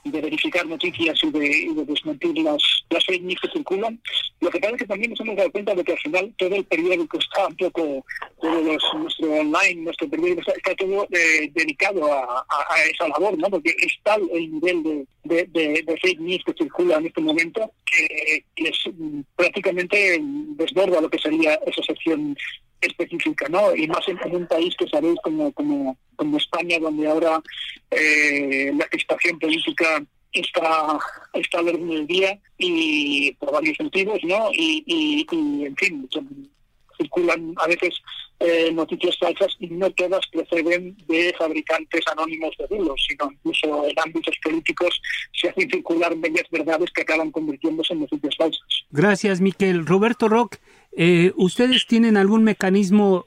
[0.05, 4.01] verificar noticias y de, desmentir las, las fake news que circulan.
[4.41, 6.55] Lo que pasa es que también nos hemos dado cuenta de que al final todo
[6.55, 8.05] el periódico está un poco,
[8.41, 12.45] todo nuestro online, nuestro periódico está, todo eh, dedicado a,
[12.91, 13.49] esa labor, ¿no?
[13.49, 18.45] Porque es tal el nivel de, de, fake news que circula en este momento que,
[18.55, 18.77] que es
[19.35, 22.35] prácticamente desborda lo que sería esa sección
[22.81, 23.75] específica, ¿no?
[23.75, 27.41] Y más en, un país que sabéis como, como, como España, donde ahora
[27.91, 30.99] eh, la situación política está,
[31.33, 34.49] está al orden del día y por varios motivos, ¿no?
[34.51, 36.09] Y, y en fin,
[36.97, 38.01] circulan a veces
[38.43, 43.97] eh, noticias falsas y no todas proceden de fabricantes anónimos de bulos, sino incluso en
[43.97, 45.01] ámbitos políticos
[45.33, 48.67] se hacen circular medias verdades que acaban convirtiéndose en noticias falsas.
[48.91, 49.85] Gracias, Miquel.
[49.85, 50.57] Roberto Rock,
[50.91, 53.25] eh, ¿ustedes tienen algún mecanismo,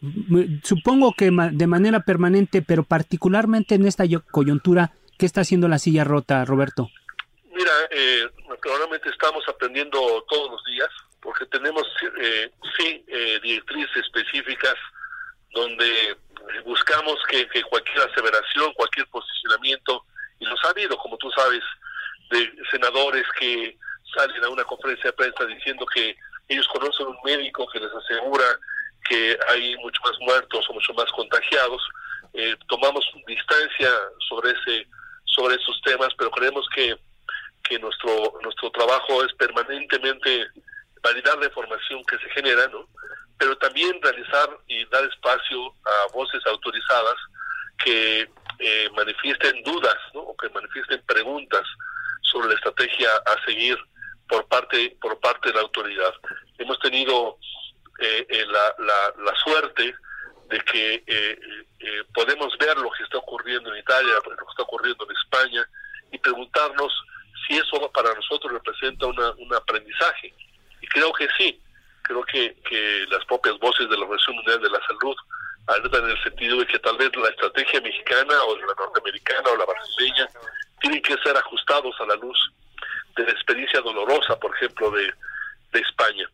[0.63, 6.05] supongo que de manera permanente, pero particularmente en esta coyuntura, qué está haciendo la silla
[6.05, 6.91] rota, Roberto?
[7.55, 8.29] Mira, eh,
[8.61, 9.99] probablemente estamos aprendiendo
[10.29, 10.91] todos los días,
[11.23, 11.85] porque tenemos,
[12.21, 14.75] eh, sí, eh, directrices específicas
[15.57, 16.17] donde
[16.65, 20.05] buscamos que, cualquier aseveración, cualquier posicionamiento,
[20.39, 21.63] y los ha habido, como tú sabes,
[22.31, 23.77] de senadores que
[24.15, 26.15] salen a una conferencia de prensa diciendo que
[26.49, 28.45] ellos conocen un médico que les asegura
[29.09, 31.83] que hay mucho más muertos o mucho más contagiados.
[32.35, 33.91] Eh, tomamos distancia
[34.29, 34.87] sobre ese
[35.25, 36.97] sobre esos temas, pero creemos que,
[37.63, 40.49] que nuestro nuestro trabajo es permanentemente
[41.03, 42.89] validar la información que se genera, ¿no?
[43.39, 47.17] Pero también realizar y dar espacio a voces autorizadas
[47.85, 51.63] que eh, manifiesten dudas o que manifiesten preguntas
[52.23, 53.79] sobre la estrategia a seguir
[54.29, 56.15] por parte por parte de la autoridad.
[56.59, 57.39] Hemos tenido
[57.99, 59.95] eh, eh, la, la, la, suerte
[60.49, 61.03] de que
[62.15, 65.69] podemos ver lo que está ocurriendo en Italia, lo que está ocurriendo en España
[66.13, 66.93] y preguntarnos
[67.47, 70.33] si eso para nosotros representa una, un aprendizaje.
[70.81, 71.61] Y creo que sí,
[72.07, 75.17] creo que, que las propias voces de la Organización Mundial de la Salud
[75.67, 79.57] alertan en el sentido de que tal vez la estrategia mexicana o la norteamericana o
[79.57, 80.29] la brasileña
[80.81, 82.39] tienen que ser ajustados a la luz
[83.17, 85.13] de la experiencia dolorosa, por ejemplo, de,
[85.73, 86.29] de España.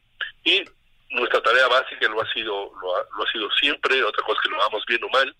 [0.45, 0.65] Y
[1.11, 4.51] nuestra tarea básica lo ha sido lo ha, lo ha sido siempre, otra cosa que
[4.51, 5.35] lo hagamos bien o mal,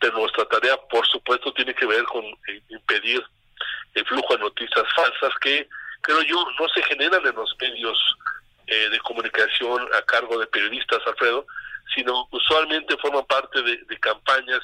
[0.00, 2.24] pero nuestra tarea, por supuesto, tiene que ver con
[2.68, 3.24] impedir
[3.94, 5.68] el flujo de noticias falsas que,
[6.02, 7.98] creo yo, no se generan en los medios
[8.68, 11.46] eh, de comunicación a cargo de periodistas, Alfredo,
[11.94, 14.60] sino usualmente forman parte de, campañas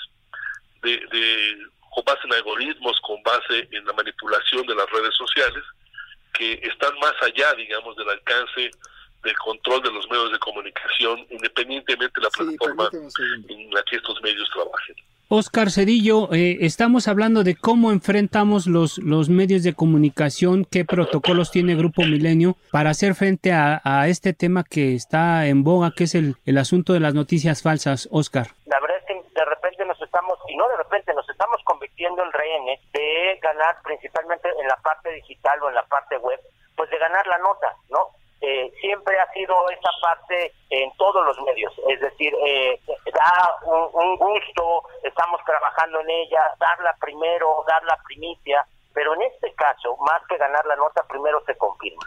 [0.82, 1.59] de, de,
[1.90, 5.64] con base en algoritmos, con base en la manipulación de las redes sociales,
[6.34, 8.70] que están más allá, digamos, del alcance
[9.22, 12.90] del control de los medios de comunicación, independientemente de la plataforma
[13.48, 14.96] en la que estos medios trabajen.
[15.29, 21.51] Oscar Cedillo, eh, estamos hablando de cómo enfrentamos los, los medios de comunicación, qué protocolos
[21.51, 26.14] tiene Grupo Milenio para hacer frente a, este tema que está en boga, que es
[26.14, 28.07] el, el asunto de las noticias falsas.
[28.12, 28.49] Oscar.
[28.66, 32.22] La verdad es que de repente nos estamos, y no de repente, nos estamos convirtiendo
[32.22, 36.39] en rehenes de ganar principalmente en la parte digital o en la parte web,
[36.77, 38.11] pues de ganar la nota, ¿no?
[38.47, 42.78] Eh, siempre ha sido esa parte en todos los medios, es decir, eh,
[43.11, 49.51] da un, gusto, estamos trabajando en ella, darla primero, dar la primicia, pero en este
[49.55, 52.03] caso, más que ganar la nota, primero se confirma.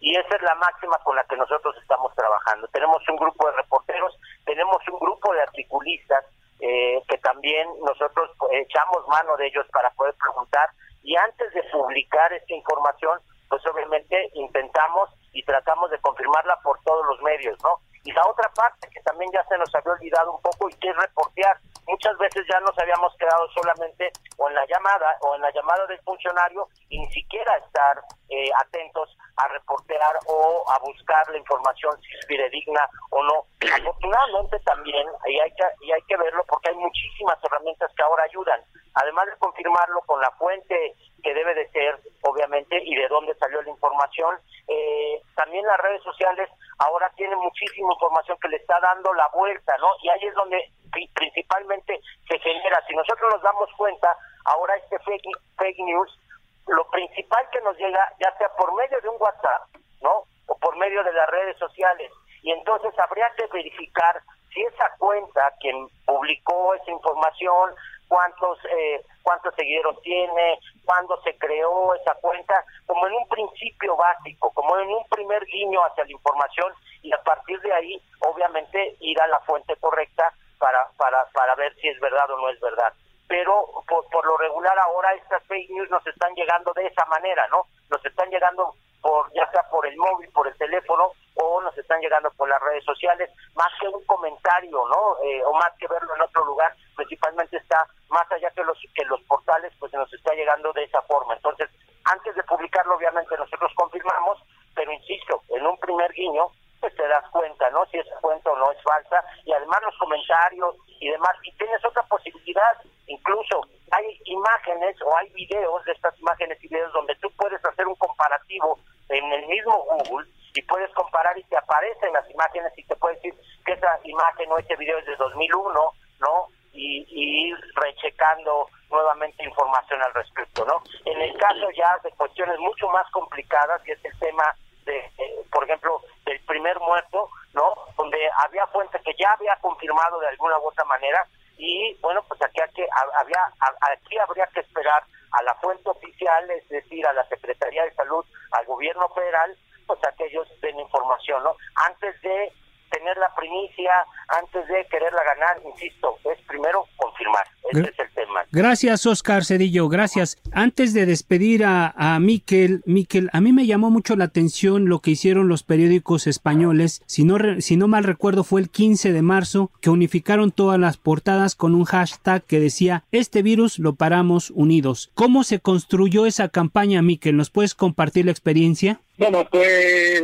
[0.00, 2.66] Y esa es la máxima con la que nosotros estamos trabajando.
[2.68, 6.24] Tenemos un grupo de reporteros, tenemos un grupo de articulistas
[6.60, 10.70] eh, que también nosotros echamos mano de ellos para poder preguntar
[11.02, 13.20] y antes de publicar esta información,
[13.50, 15.10] pues obviamente intentamos
[15.42, 17.80] tratamos de confirmarla por todos los medios, ¿no?
[18.04, 20.88] Y la otra parte que también ya se nos había olvidado un poco y que
[20.88, 21.58] es reportear.
[21.92, 25.86] Muchas veces ya nos habíamos quedado solamente o en la llamada o en la llamada
[25.86, 31.92] del funcionario y ni siquiera estar eh, atentos a reportear o a buscar la información
[32.00, 33.44] si es fidedigna o no.
[33.76, 38.24] Afortunadamente también, y hay que, y hay que verlo porque hay muchísimas herramientas que ahora
[38.24, 38.62] ayudan,
[38.94, 43.60] además de confirmarlo con la fuente que debe de ser, obviamente, y de dónde salió
[43.60, 44.38] la información.
[44.66, 49.76] Eh, también las redes sociales ahora tienen muchísima información que le está dando la vuelta,
[49.76, 49.88] ¿no?
[50.02, 50.72] Y ahí es donde
[51.14, 52.82] principalmente se genera.
[52.86, 56.18] Si nosotros nos damos cuenta, ahora este fake, fake news,
[56.66, 59.68] lo principal que nos llega, ya sea por medio de un WhatsApp,
[60.00, 60.24] ¿no?
[60.46, 62.10] O por medio de las redes sociales.
[62.42, 64.20] Y entonces habría que verificar
[64.52, 67.74] si esa cuenta quien publicó esa información,
[68.08, 74.50] cuántos eh, cuántos seguidores tiene, cuándo se creó esa cuenta, como en un principio básico,
[74.52, 76.72] como en un primer guiño hacia la información
[77.02, 80.32] y a partir de ahí, obviamente, ir a la fuente correcta
[80.62, 82.92] para, para, para ver si es verdad o no es verdad.
[83.26, 87.46] Pero por, por lo regular ahora estas fake news nos están llegando de esa manera,
[87.48, 87.66] ¿no?
[87.90, 92.00] Nos están llegando por ya sea por el móvil, por el teléfono o nos están
[92.00, 95.16] llegando por las redes sociales, más que un comentario, ¿no?
[95.24, 99.04] Eh, o más que verlo en otro lugar, principalmente está más allá que los que
[99.06, 101.34] los portales, pues nos está llegando de esa forma.
[101.34, 101.68] Entonces,
[102.04, 104.38] antes de publicarlo, obviamente nosotros confirmamos,
[104.76, 106.52] pero insisto, en un primer guiño,
[106.82, 107.86] pues te das cuenta, ¿no?
[107.86, 111.82] Si esa cuenta o no es falsa, y además los comentarios y demás, y tienes
[111.84, 112.76] otra posibilidad,
[113.06, 113.60] incluso
[113.92, 117.94] hay imágenes o hay videos de estas imágenes y videos donde tú puedes hacer un
[117.94, 118.80] comparativo
[119.10, 123.14] en el mismo Google y puedes comparar y te aparecen las imágenes y te puede
[123.14, 125.72] decir que esa imagen o ese video es de 2001,
[126.18, 126.48] ¿no?
[126.72, 130.82] Y, ir rechecando nuevamente información al respecto, ¿no?
[131.04, 134.44] En el caso ya de cuestiones mucho más complicadas, y es el tema
[134.84, 137.74] de, eh, por ejemplo, del primer muerto, ¿no?
[137.96, 141.26] Donde había fuentes que ya había confirmado de alguna u otra manera
[141.58, 142.82] y bueno, pues aquí, aquí,
[143.14, 143.52] había,
[143.92, 148.24] aquí habría que esperar a la fuente oficial, es decir, a la Secretaría de Salud,
[148.50, 149.56] al gobierno federal,
[149.86, 151.54] pues a que ellos den información, ¿no?
[151.86, 152.52] Antes de
[152.90, 156.86] tener la primicia antes de quererla ganar, insisto, es primero
[157.22, 157.46] confirmar.
[157.70, 158.40] Ese es el tema.
[158.50, 160.36] Gracias, Oscar Cedillo, gracias.
[160.52, 164.98] Antes de despedir a, a Miquel, Miquel, a mí me llamó mucho la atención lo
[164.98, 167.02] que hicieron los periódicos españoles.
[167.06, 170.98] Si no, si no mal recuerdo, fue el 15 de marzo que unificaron todas las
[170.98, 175.10] portadas con un hashtag que decía, este virus lo paramos unidos.
[175.14, 177.36] ¿Cómo se construyó esa campaña, Miquel?
[177.36, 179.00] ¿Nos puedes compartir la experiencia?
[179.22, 180.20] Bueno, pues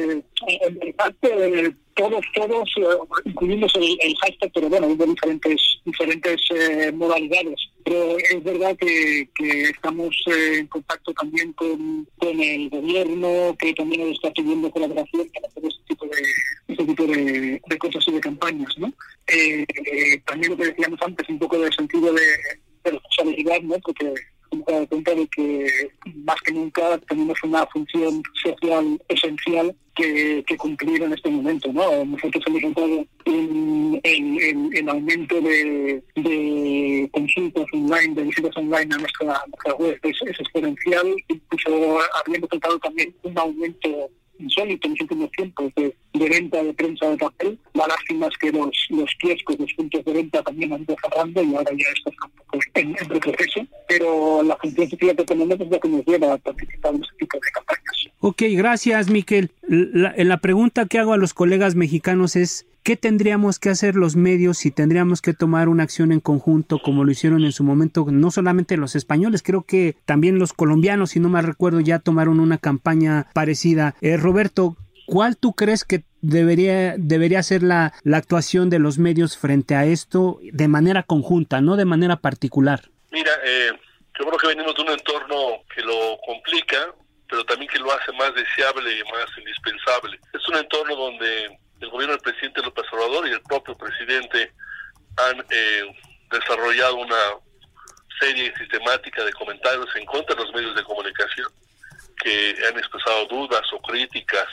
[0.48, 7.60] en parte todos, todos, eh, incluyendo el, hashtag, pero bueno, hubo diferentes, diferentes eh, modalidades.
[7.84, 9.28] Pero es verdad que,
[9.70, 15.28] estamos eh, en contacto también con, con, el gobierno, que también nos está pidiendo colaboración
[15.32, 16.22] para hacer este tipo de,
[16.66, 18.92] este tipo de, cosas y de campañas, ¿no?
[20.26, 22.22] también lo que decíamos antes, un poco de sentido de,
[22.82, 23.78] de responsabilidad, ¿no?
[23.78, 24.12] Porque
[24.66, 25.66] dado cuenta de que
[26.24, 31.72] más que nunca tenemos una función social esencial que, cumplir en este momento.
[31.72, 32.04] ¿no?
[32.04, 39.98] Nosotros hemos notado un, el, aumento de, consultas online, de visitas online a nuestra, web
[40.02, 46.62] es, exponencial, incluso habiendo tratado también un aumento insólito en los últimos tiempos de, venta
[46.62, 47.58] de prensa de papel.
[47.74, 51.42] La lástima es que los, los kioscos, los puntos de venta también han ido cerrando
[51.42, 52.10] y ahora ya esto
[52.52, 53.66] está en, en retroceso.
[53.88, 57.16] Pero la función social que tenemos es la que nos lleva a participar en este
[57.18, 57.57] tipo de.
[58.28, 59.52] Ok, gracias, Miquel.
[59.62, 64.58] La, pregunta que hago a los colegas mexicanos es ¿qué tendríamos que hacer los medios
[64.58, 68.30] si tendríamos que tomar una acción en conjunto como lo hicieron en su momento, no
[68.30, 72.58] solamente los españoles, creo que también los colombianos, si no me recuerdo, ya tomaron una
[72.58, 73.94] campaña parecida.
[74.02, 74.76] Eh, Roberto,
[75.06, 79.86] ¿cuál tú crees que debería, debería ser la, la actuación de los medios frente a
[79.86, 82.90] esto de manera conjunta, no de manera particular?
[83.10, 83.70] Mira, eh,
[84.18, 85.36] yo creo que venimos de un entorno
[85.74, 86.94] que lo complica,
[87.28, 90.18] pero también que lo hace más deseable y más indispensable.
[90.32, 94.52] Es un entorno donde el gobierno del presidente López Obrador y el propio presidente
[95.16, 95.94] han eh,
[96.30, 97.34] desarrollado una
[98.18, 101.48] serie sistemática de comentarios en contra de los medios de comunicación
[102.22, 104.48] que han expresado dudas o críticas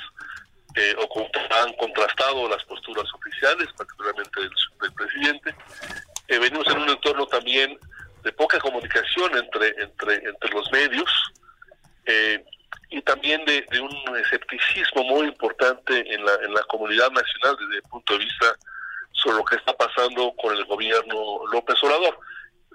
[0.76, 1.30] eh, o
[1.62, 5.56] han contrastado las posturas oficiales, particularmente del, presidente.
[6.28, 7.78] Eh, venimos en un entorno también
[8.24, 11.10] de poca comunicación entre, entre, entre los medios
[12.06, 12.44] eh,
[12.96, 17.82] y también de, un escepticismo muy importante en la, en la comunidad nacional desde el
[17.84, 18.56] punto de vista
[19.12, 22.18] sobre lo que está pasando con el gobierno López Obrador.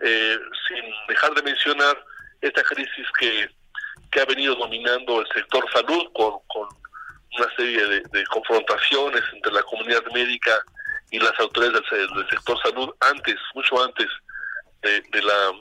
[0.02, 2.04] Eh, sin dejar de mencionar
[2.42, 3.48] esta crisis que,
[4.12, 6.68] que ha venido dominando el sector salud con, con
[7.38, 10.62] una serie de, confrontaciones entre la comunidad médica
[11.10, 14.08] y las autoridades del, sector salud antes, mucho antes
[14.82, 15.52] de, la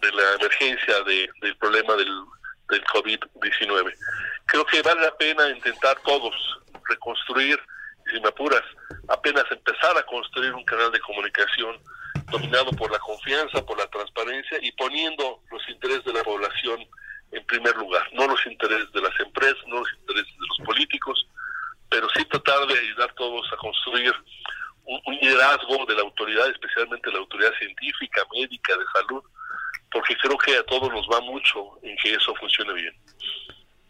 [0.00, 2.12] de la emergencia del problema del,
[2.68, 3.94] del COVID-19.
[4.46, 6.34] Creo que vale la pena intentar todos
[6.88, 7.60] reconstruir,
[8.10, 8.62] si me apuras,
[9.08, 11.76] apenas empezar a construir un canal de comunicación
[12.30, 16.86] dominado por la confianza, por la transparencia y poniendo los intereses de la población
[17.32, 21.26] en primer lugar, no los intereses de las empresas, no los intereses de los políticos,
[21.90, 24.14] pero sí tratar de ayudar todos a construir
[24.84, 29.22] un, liderazgo de la autoridad, especialmente la autoridad científica, médica, de salud,
[30.26, 32.94] creo que a todos nos va mucho en que eso funcione bien.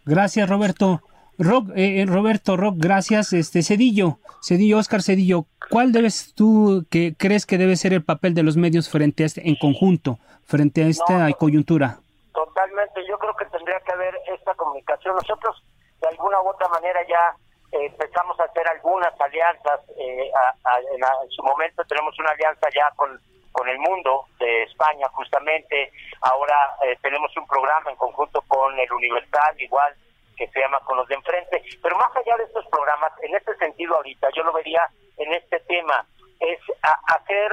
[0.04, 1.02] Gracias, Roberto.
[1.38, 3.32] Rock, eh, eh, Roberto Rock, gracias.
[3.32, 8.34] Este Cedillo, Cedillo, Oscar Cedillo, ¿cuál debes tú que crees que debe ser el papel
[8.34, 11.98] de los medios frente a este, en conjunto, frente a esta coyuntura?
[12.32, 15.14] Totalmente, yo creo que tendría que haber esta comunicación.
[15.14, 15.62] Nosotros,
[16.00, 17.36] de alguna u otra manera, ya
[17.72, 19.80] eh, empezamos a hacer algunas alianzas.
[19.98, 20.30] Eh,
[20.94, 23.20] en, su momento tenemos una alianza ya con,
[23.56, 25.90] con el mundo de España, justamente.
[26.20, 29.94] Ahora eh, tenemos un programa en conjunto con el Universal, igual
[30.36, 31.62] que se llama Con los de Enfrente.
[31.82, 34.86] Pero más allá de estos programas, en este sentido ahorita, yo lo vería
[35.16, 36.04] en este tema,
[36.38, 37.50] es hacer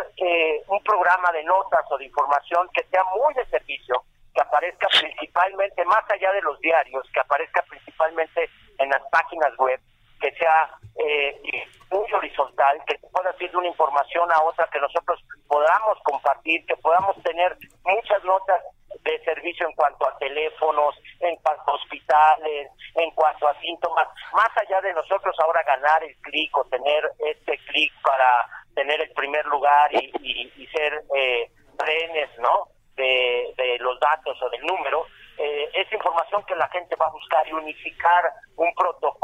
[0.67, 4.03] un programa de notas o de información que sea muy de servicio,
[4.35, 8.49] que aparezca principalmente, más allá de los diarios, que aparezca principalmente
[8.79, 9.79] en las páginas web,
[10.23, 15.19] que sea eh, muy horizontal, que pueda ir de una información a otra, que nosotros
[15.47, 18.63] podamos compartir, que podamos tener muchas notas
[19.03, 24.49] de servicio en cuanto a teléfonos, en cuanto a hospitales, en cuanto a síntomas, más
[24.55, 29.45] allá de nosotros ahora ganar el clic o tener este clic para tener el primer
[29.47, 32.69] lugar y, ser eh, rehenes, ¿no?
[32.95, 35.05] De, de los datos o del número,
[35.37, 39.22] eh, es información que la gente va a buscar y unificar un protocolo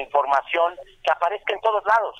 [0.00, 2.16] información que aparezca en todos lados.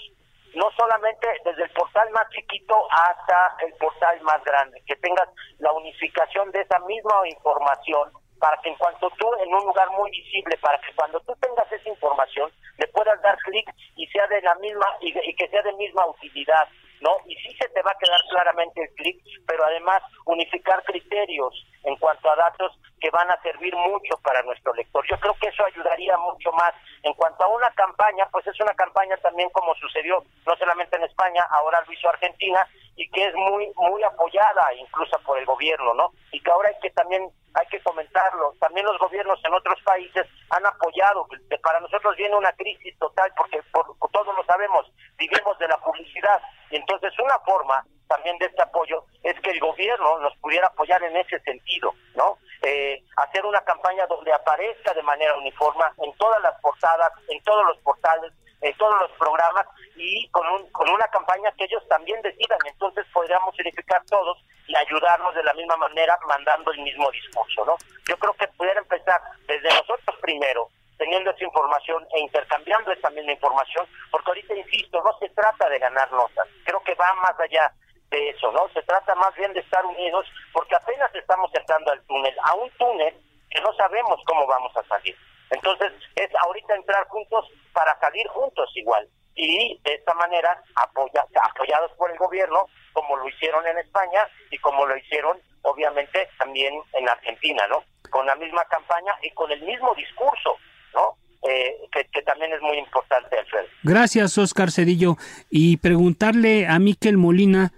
[0.54, 5.28] No solamente desde el portal más chiquito hasta el portal más grande, que tengas
[5.58, 8.10] la unificación de esa misma información
[8.40, 11.70] para que en cuanto tú en un lugar muy visible, para que cuando tú tengas
[11.70, 15.62] esa información le puedas dar clic y sea de la misma y, y que sea
[15.62, 16.66] de misma utilidad
[17.00, 17.16] ¿no?
[17.26, 21.96] Y sí se te va a quedar claramente el clic, pero además unificar criterios en
[21.96, 25.04] cuanto a datos que van a servir mucho para nuestro lector.
[25.08, 26.74] Yo creo que eso ayudaría mucho más.
[27.02, 31.04] En cuanto a una campaña, pues es una campaña también como sucedió no solamente en
[31.04, 32.66] España, ahora lo hizo Argentina
[32.96, 36.12] y que es muy muy apoyada incluso por el gobierno, ¿no?
[36.32, 38.54] Y que ahora hay que también hay que comentarlo.
[38.60, 41.26] También los gobiernos en otros países han apoyado.
[41.62, 46.40] Para nosotros viene una crisis total porque por, todos lo sabemos, vivimos de la publicidad.
[46.70, 51.02] Y entonces una forma también de este apoyo es que el gobierno nos pudiera apoyar
[51.02, 52.38] en ese sentido, ¿no?
[52.62, 57.64] Eh, hacer una campaña donde aparezca de manera uniforme en todas las portadas, en todos
[57.66, 62.20] los portales, en todos los programas y con, un, con una campaña que ellos también
[62.22, 62.58] decidan.
[62.66, 67.76] Entonces podríamos unificar todos y ayudarnos de la misma manera mandando el mismo discurso, ¿no?
[68.08, 73.32] Yo creo que pudiera empezar desde nosotros primero, teniendo esa información e intercambiando esa misma
[73.32, 77.72] información, porque ahorita insisto, no se trata de ganar notas, creo que va más allá
[78.10, 78.68] de eso, ¿no?
[78.74, 82.70] Se trata más bien de estar unidos, porque apenas estamos entrando al túnel, a un
[82.70, 83.14] túnel
[83.50, 85.16] que no sabemos cómo vamos a salir.
[85.50, 89.08] Entonces, es ahorita entrar juntos para salir juntos igual.
[89.34, 94.58] Y de esta manera, apoya, apoyados por el gobierno, como lo hicieron en España y
[94.58, 97.84] como lo hicieron, obviamente, también en Argentina, ¿no?
[98.10, 100.56] Con la misma campaña y con el mismo discurso,
[100.94, 101.16] ¿no?
[101.48, 103.66] Eh, que, también es muy importante, Alfredo.
[103.82, 105.16] Gracias, Oscar Cedillo.
[105.48, 107.72] Y preguntarle a Miquel Molina,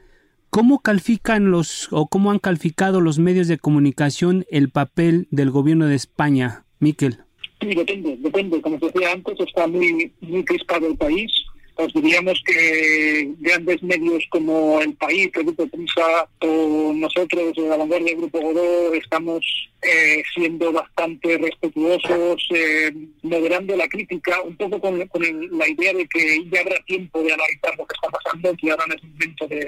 [0.50, 5.86] ¿cómo califican los o cómo han calificado los medios de comunicación el papel del gobierno
[5.86, 7.24] de España, Miquel?
[7.62, 8.60] Sí, depende, depende.
[8.60, 11.30] Como decía antes, está muy, muy crispado el país
[11.74, 18.10] pues diríamos que grandes medios como El País, el Grupo Prensa o nosotros, la vanguardia
[18.10, 19.44] del Grupo Godó, estamos
[19.82, 22.92] eh, siendo bastante respetuosos, eh,
[23.22, 27.76] moderando la crítica, un poco con, la idea de que ya habrá tiempo de analizar
[27.78, 29.66] lo que está pasando, que ahora no es momento de,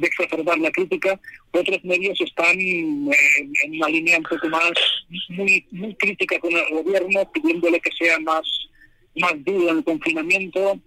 [0.00, 1.20] exacerbar la crítica.
[1.52, 3.10] Otros medios están eh,
[3.64, 4.72] en una línea un poco más,
[5.28, 8.42] muy, muy crítica con el gobierno, pidiéndole que sea más,
[9.16, 10.80] más duro en el confinamiento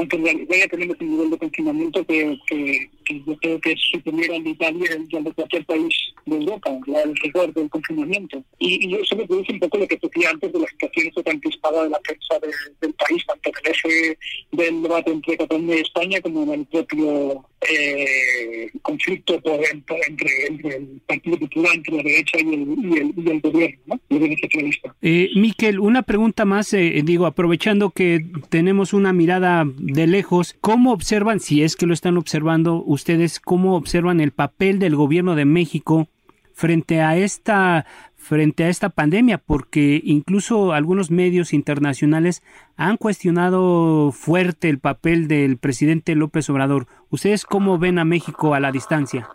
[0.00, 2.90] aunque en realidad ya tenemos un nivel de confinamiento que, que,
[3.26, 5.94] yo creo que es superior al de Italia y al de cualquier país
[6.26, 8.42] de Europa, el rigor del confinamiento.
[8.58, 11.40] Y, y eso me produce un poco lo que decía antes de la situación tan
[11.40, 12.38] crispada de la prensa
[12.80, 14.18] del país, tanto en el eje
[14.52, 20.76] del debate entre Cataluña y España como en el propio eh, conflicto por, entre, entre,
[20.76, 24.00] el Partido Popular, entre la derecha y el, y el, y el gobierno, ¿no?
[24.08, 24.94] el gobierno socialista.
[25.02, 30.92] Eh, Miquel, una pregunta más, eh, digo, aprovechando que tenemos una mirada de lejos, ¿cómo
[30.92, 35.46] observan, si es que lo están observando ustedes, cómo observan el papel del gobierno de
[35.46, 36.06] México
[36.52, 37.86] frente a esta
[38.16, 42.42] frente a esta pandemia porque incluso algunos medios internacionales
[42.76, 46.86] han cuestionado fuerte el papel del presidente López Obrador.
[47.08, 49.30] ¿Ustedes cómo ven a México a la distancia?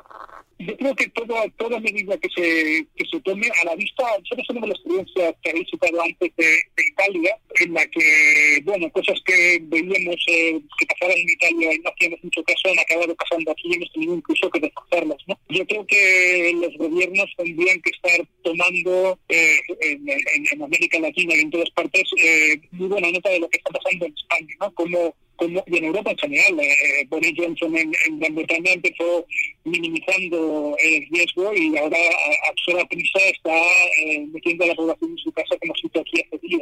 [0.59, 4.47] Yo creo que toda, toda medida que se, que se tome a la vista, nosotros
[4.47, 9.59] tenemos la experiencia que habéis citado antes de, Italia, en la que, bueno, cosas que
[9.63, 13.69] veíamos eh, que pasaban en Italia y no hacíamos mucho caso han acabado pasando aquí
[13.69, 15.37] y hemos tenido incluso que reforzarlas, ¿no?
[15.49, 21.39] Yo creo que los gobiernos tendrían que estar tomando eh, en, en, América Latina y
[21.41, 24.73] en todas partes eh, muy buena nota de lo que está pasando en España, ¿no?
[24.73, 26.59] Como y en Europa en general.
[26.59, 29.25] Eh, Boris Johnson en, Gran Bretaña empezó
[29.63, 33.55] minimizando el riesgo y ahora a, sola prisa está
[34.05, 36.61] eh, metiendo a la población en su casa como si aquí hace días.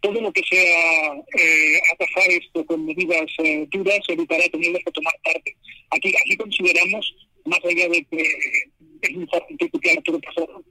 [0.00, 5.14] Todo lo que sea eh, atajar esto con medidas eh, duras evitará tenerlas que tomar
[5.22, 5.56] parte.
[5.90, 7.14] Aquí, aquí consideramos,
[7.46, 10.62] más allá de que es fácil criticar todo pasado,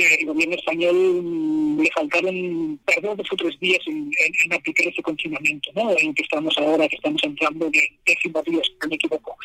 [0.00, 4.10] que el gobierno español mm, le faltaron, perdón, dos o tres días en,
[4.52, 5.90] aplicar ese confinamiento, ¿no?
[5.98, 9.36] En que estamos ahora, que estamos entrando de décimos días, si no me equivoco.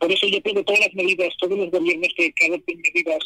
[0.00, 3.22] Por eso yo creo que todas las medidas, todos los gobiernos que adopten medidas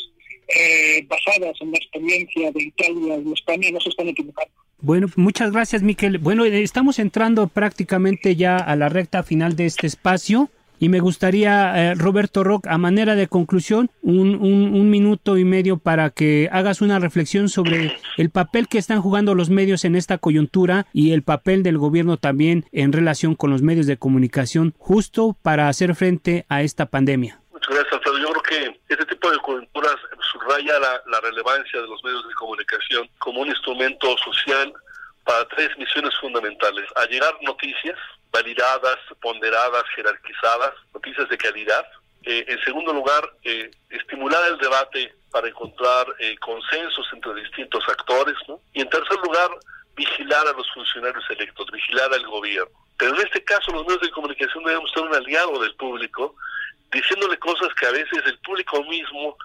[0.49, 4.53] eh, basadas en la experiencia de Italia y de España no se están equivocando.
[4.81, 6.19] Bueno, muchas gracias, Miquel.
[6.19, 10.51] Bueno, estamos entrando prácticamente ya a la recta final de este espacio.
[10.83, 15.79] Y me gustaría, eh, Roberto Rock, a manera de conclusión, un, un, minuto y medio
[15.79, 20.19] para que hagas una reflexión sobre el papel que están jugando los medios en esta
[20.19, 25.37] coyuntura y el papel del gobierno también en relación con los medios de comunicación, justo
[25.41, 27.39] para hacer frente a esta pandemia.
[27.53, 28.19] Muchas gracias, Alfredo.
[28.19, 29.95] Yo creo que este tipo de coyunturas
[30.33, 34.73] subraya la, relevancia de los medios de comunicación como un instrumento social
[35.23, 36.87] para tres misiones fundamentales.
[36.97, 37.97] Allegar noticias,
[38.33, 41.87] validadas, ponderadas, jerarquizadas, noticias de calidad.
[42.25, 48.35] Eh, en segundo lugar, eh, estimular el debate para encontrar eh, consensos entre distintos actores.
[48.73, 49.51] Y en tercer lugar,
[49.95, 52.73] vigilar a los funcionarios electos, vigilar al gobierno.
[52.97, 56.35] Pero en este caso los medios de comunicación debemos ser un aliado del público,
[56.91, 59.37] diciéndole cosas que a veces el público mismo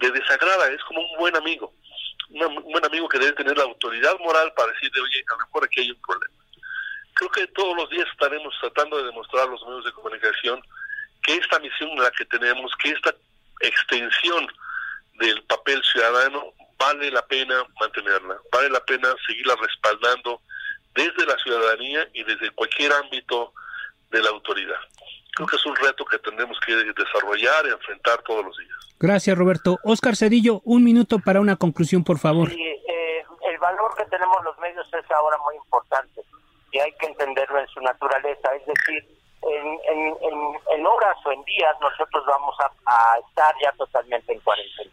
[0.00, 1.72] le desagrada, es como un buen amigo,
[2.30, 5.64] un buen amigo que debe tener la autoridad moral para decirle, oye, a lo mejor
[5.64, 6.41] aquí hay un problema
[7.22, 10.60] creo que todos los días estaremos tratando de demostrar a los medios de comunicación
[11.22, 13.14] que esta misión la que tenemos, que esta
[13.60, 14.46] extensión
[15.18, 20.40] del papel ciudadano vale la pena mantenerla, vale la pena seguirla respaldando
[20.94, 23.52] desde la ciudadanía y desde cualquier ámbito
[24.10, 24.80] de la autoridad.
[25.34, 28.76] Creo que es un reto que tendremos que desarrollar y enfrentar todos los días.
[28.98, 29.78] Gracias, Roberto.
[29.84, 32.50] Oscar Cedillo, un minuto para una conclusión, por favor.
[32.50, 36.22] Eh, el valor que tenemos los medios es ahora muy importante
[36.72, 39.06] y hay que entenderlo en su naturaleza, es decir,
[39.42, 40.16] en, en,
[40.70, 44.90] en, horas o en días nosotros vamos a, estar ya totalmente en cuarentena.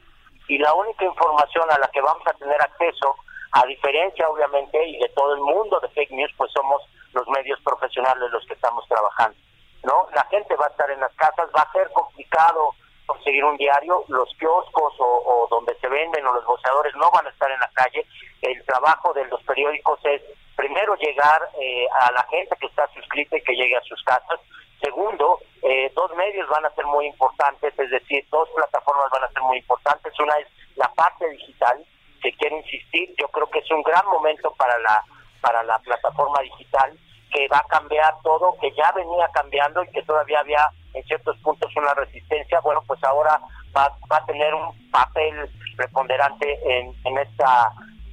[0.47, 3.15] Y la única información a la que vamos a tener acceso,
[3.51, 6.81] a diferencia obviamente y de todo el mundo de fake news, pues somos
[7.13, 9.37] los medios profesionales los que estamos trabajando.
[9.83, 10.07] ¿no?
[10.13, 12.73] La gente va a estar en las casas, va a ser complicado
[13.09, 17.29] conseguir un diario, los kioscos o, donde se venden o los boceadores no van a
[17.31, 18.05] estar en la calle,
[18.41, 20.21] el trabajo de los periódicos es
[20.55, 24.39] primero llegar eh, a la gente que está suscrita y que llegue a sus casas.
[24.79, 29.31] Segundo, eh, dos medios van a ser muy importantes, es decir, dos plataformas van a
[29.31, 30.13] ser muy importantes.
[30.19, 31.83] Una es la parte digital,
[32.21, 35.03] que quiero insistir, yo creo que es un gran momento para la
[35.41, 36.97] para la plataforma digital
[37.31, 41.37] que va a cambiar todo, que ya venía cambiando y que todavía había en ciertos
[41.37, 43.39] puntos una resistencia, bueno, pues ahora
[43.75, 47.71] va, va a tener un papel preponderante en, en esta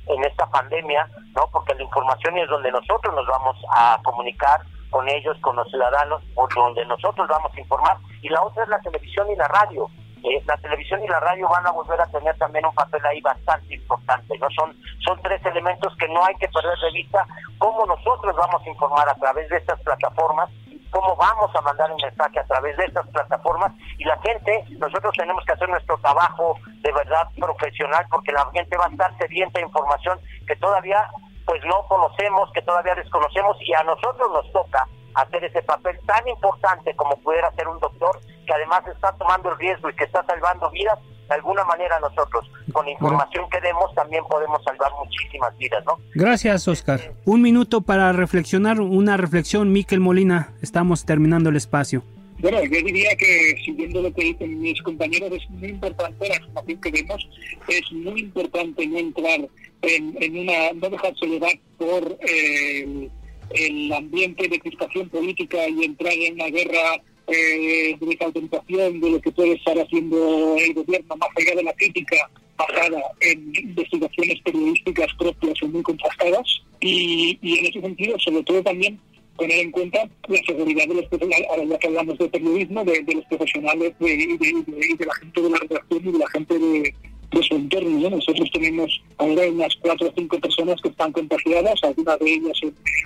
[0.09, 1.49] en esta pandemia, ¿no?
[1.53, 4.61] Porque la información es donde nosotros nos vamos a comunicar
[4.91, 7.97] con ellos, con los ciudadanos, o donde nosotros vamos a informar.
[8.22, 9.91] Y la otra es la televisión y la radio.
[10.22, 13.20] Eh, la televisión y la radio van a volver a tener también un papel ahí
[13.20, 14.49] bastante importante, ¿no?
[14.51, 14.74] Son,
[15.05, 17.27] son tres elementos que no hay que perder de vista
[17.59, 20.49] cómo nosotros vamos a informar a través de estas plataformas
[20.97, 23.70] cómo vamos a mandar un mensaje a través de estas plataformas.
[23.99, 28.78] Y la gente, nosotros tenemos que hacer nuestro trabajo de verdad profesional porque la gente
[28.78, 31.07] va a estar sedienta de información que todavía
[31.44, 33.59] pues no conocemos, que todavía desconocemos.
[33.61, 38.18] Y a nosotros nos toca hacer ese papel tan importante como pudiera ser un doctor
[38.47, 40.99] que además está tomando el riesgo y que está salvando vidas
[41.29, 45.99] de alguna manera nosotros, con la información que demos, también podemos salvar muchísimas vidas, ¿no?
[46.14, 47.14] Gracias, Oscar.
[47.24, 50.53] Un minuto para reflexionar, una reflexión, Miquel Molina.
[50.62, 52.03] Estamos terminando el espacio.
[52.39, 56.81] Bueno, yo diría que, siguiendo lo que dicen mis compañeros, es muy importante la información
[56.81, 57.29] que vemos,
[57.66, 59.49] es muy importante no entrar
[59.83, 63.09] en, una, no dejarse llevar por eh,
[63.51, 69.20] el ambiente de crispación política y entrar en una guerra eh, de autorización de lo
[69.20, 72.16] que puede estar haciendo el gobierno, más allá de la crítica
[72.57, 76.62] basada en investigaciones periodísticas propias o muy contrastadas.
[76.81, 78.99] Y, en ese sentido, sobre todo también
[79.39, 81.05] tener en cuenta la seguridad de los
[81.51, 86.09] ahora que hablamos de periodismo, de, los profesionales y de, la gente de la redacción
[86.09, 86.95] y de la gente de,
[87.43, 88.11] su entorno.
[88.11, 92.61] Nosotros tenemos ahora unas cuatro o cinco personas que están contagiadas, algunas de ellas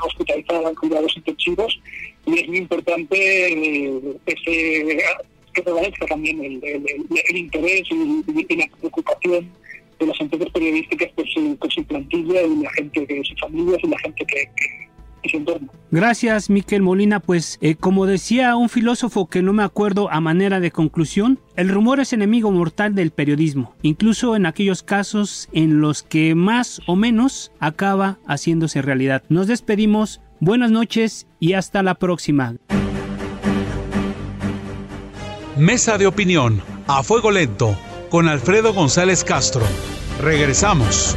[0.05, 1.81] hospitalizadas en cuidados intensivos,
[2.27, 5.03] y es muy importante eh, ese,
[5.53, 9.51] que prevalezca también el, el, interés y, la preocupación
[9.99, 13.79] de las empresas periodísticas por su, por su plantilla y la gente de sus familias
[13.83, 14.90] y la gente que
[15.91, 17.21] Gracias, Miquel Molina.
[17.21, 21.69] Pues, eh, como decía un filósofo que no me acuerdo a manera de conclusión, el
[21.69, 26.97] rumor es enemigo mortal del periodismo, incluso en aquellos casos en los que más o
[26.97, 29.23] menos acaba haciéndose realidad.
[29.29, 32.57] Nos despedimos, buenas noches y hasta la próxima.
[35.57, 37.77] Mesa de opinión, a fuego lento,
[38.09, 39.63] con Alfredo González Castro.
[40.21, 41.17] Regresamos.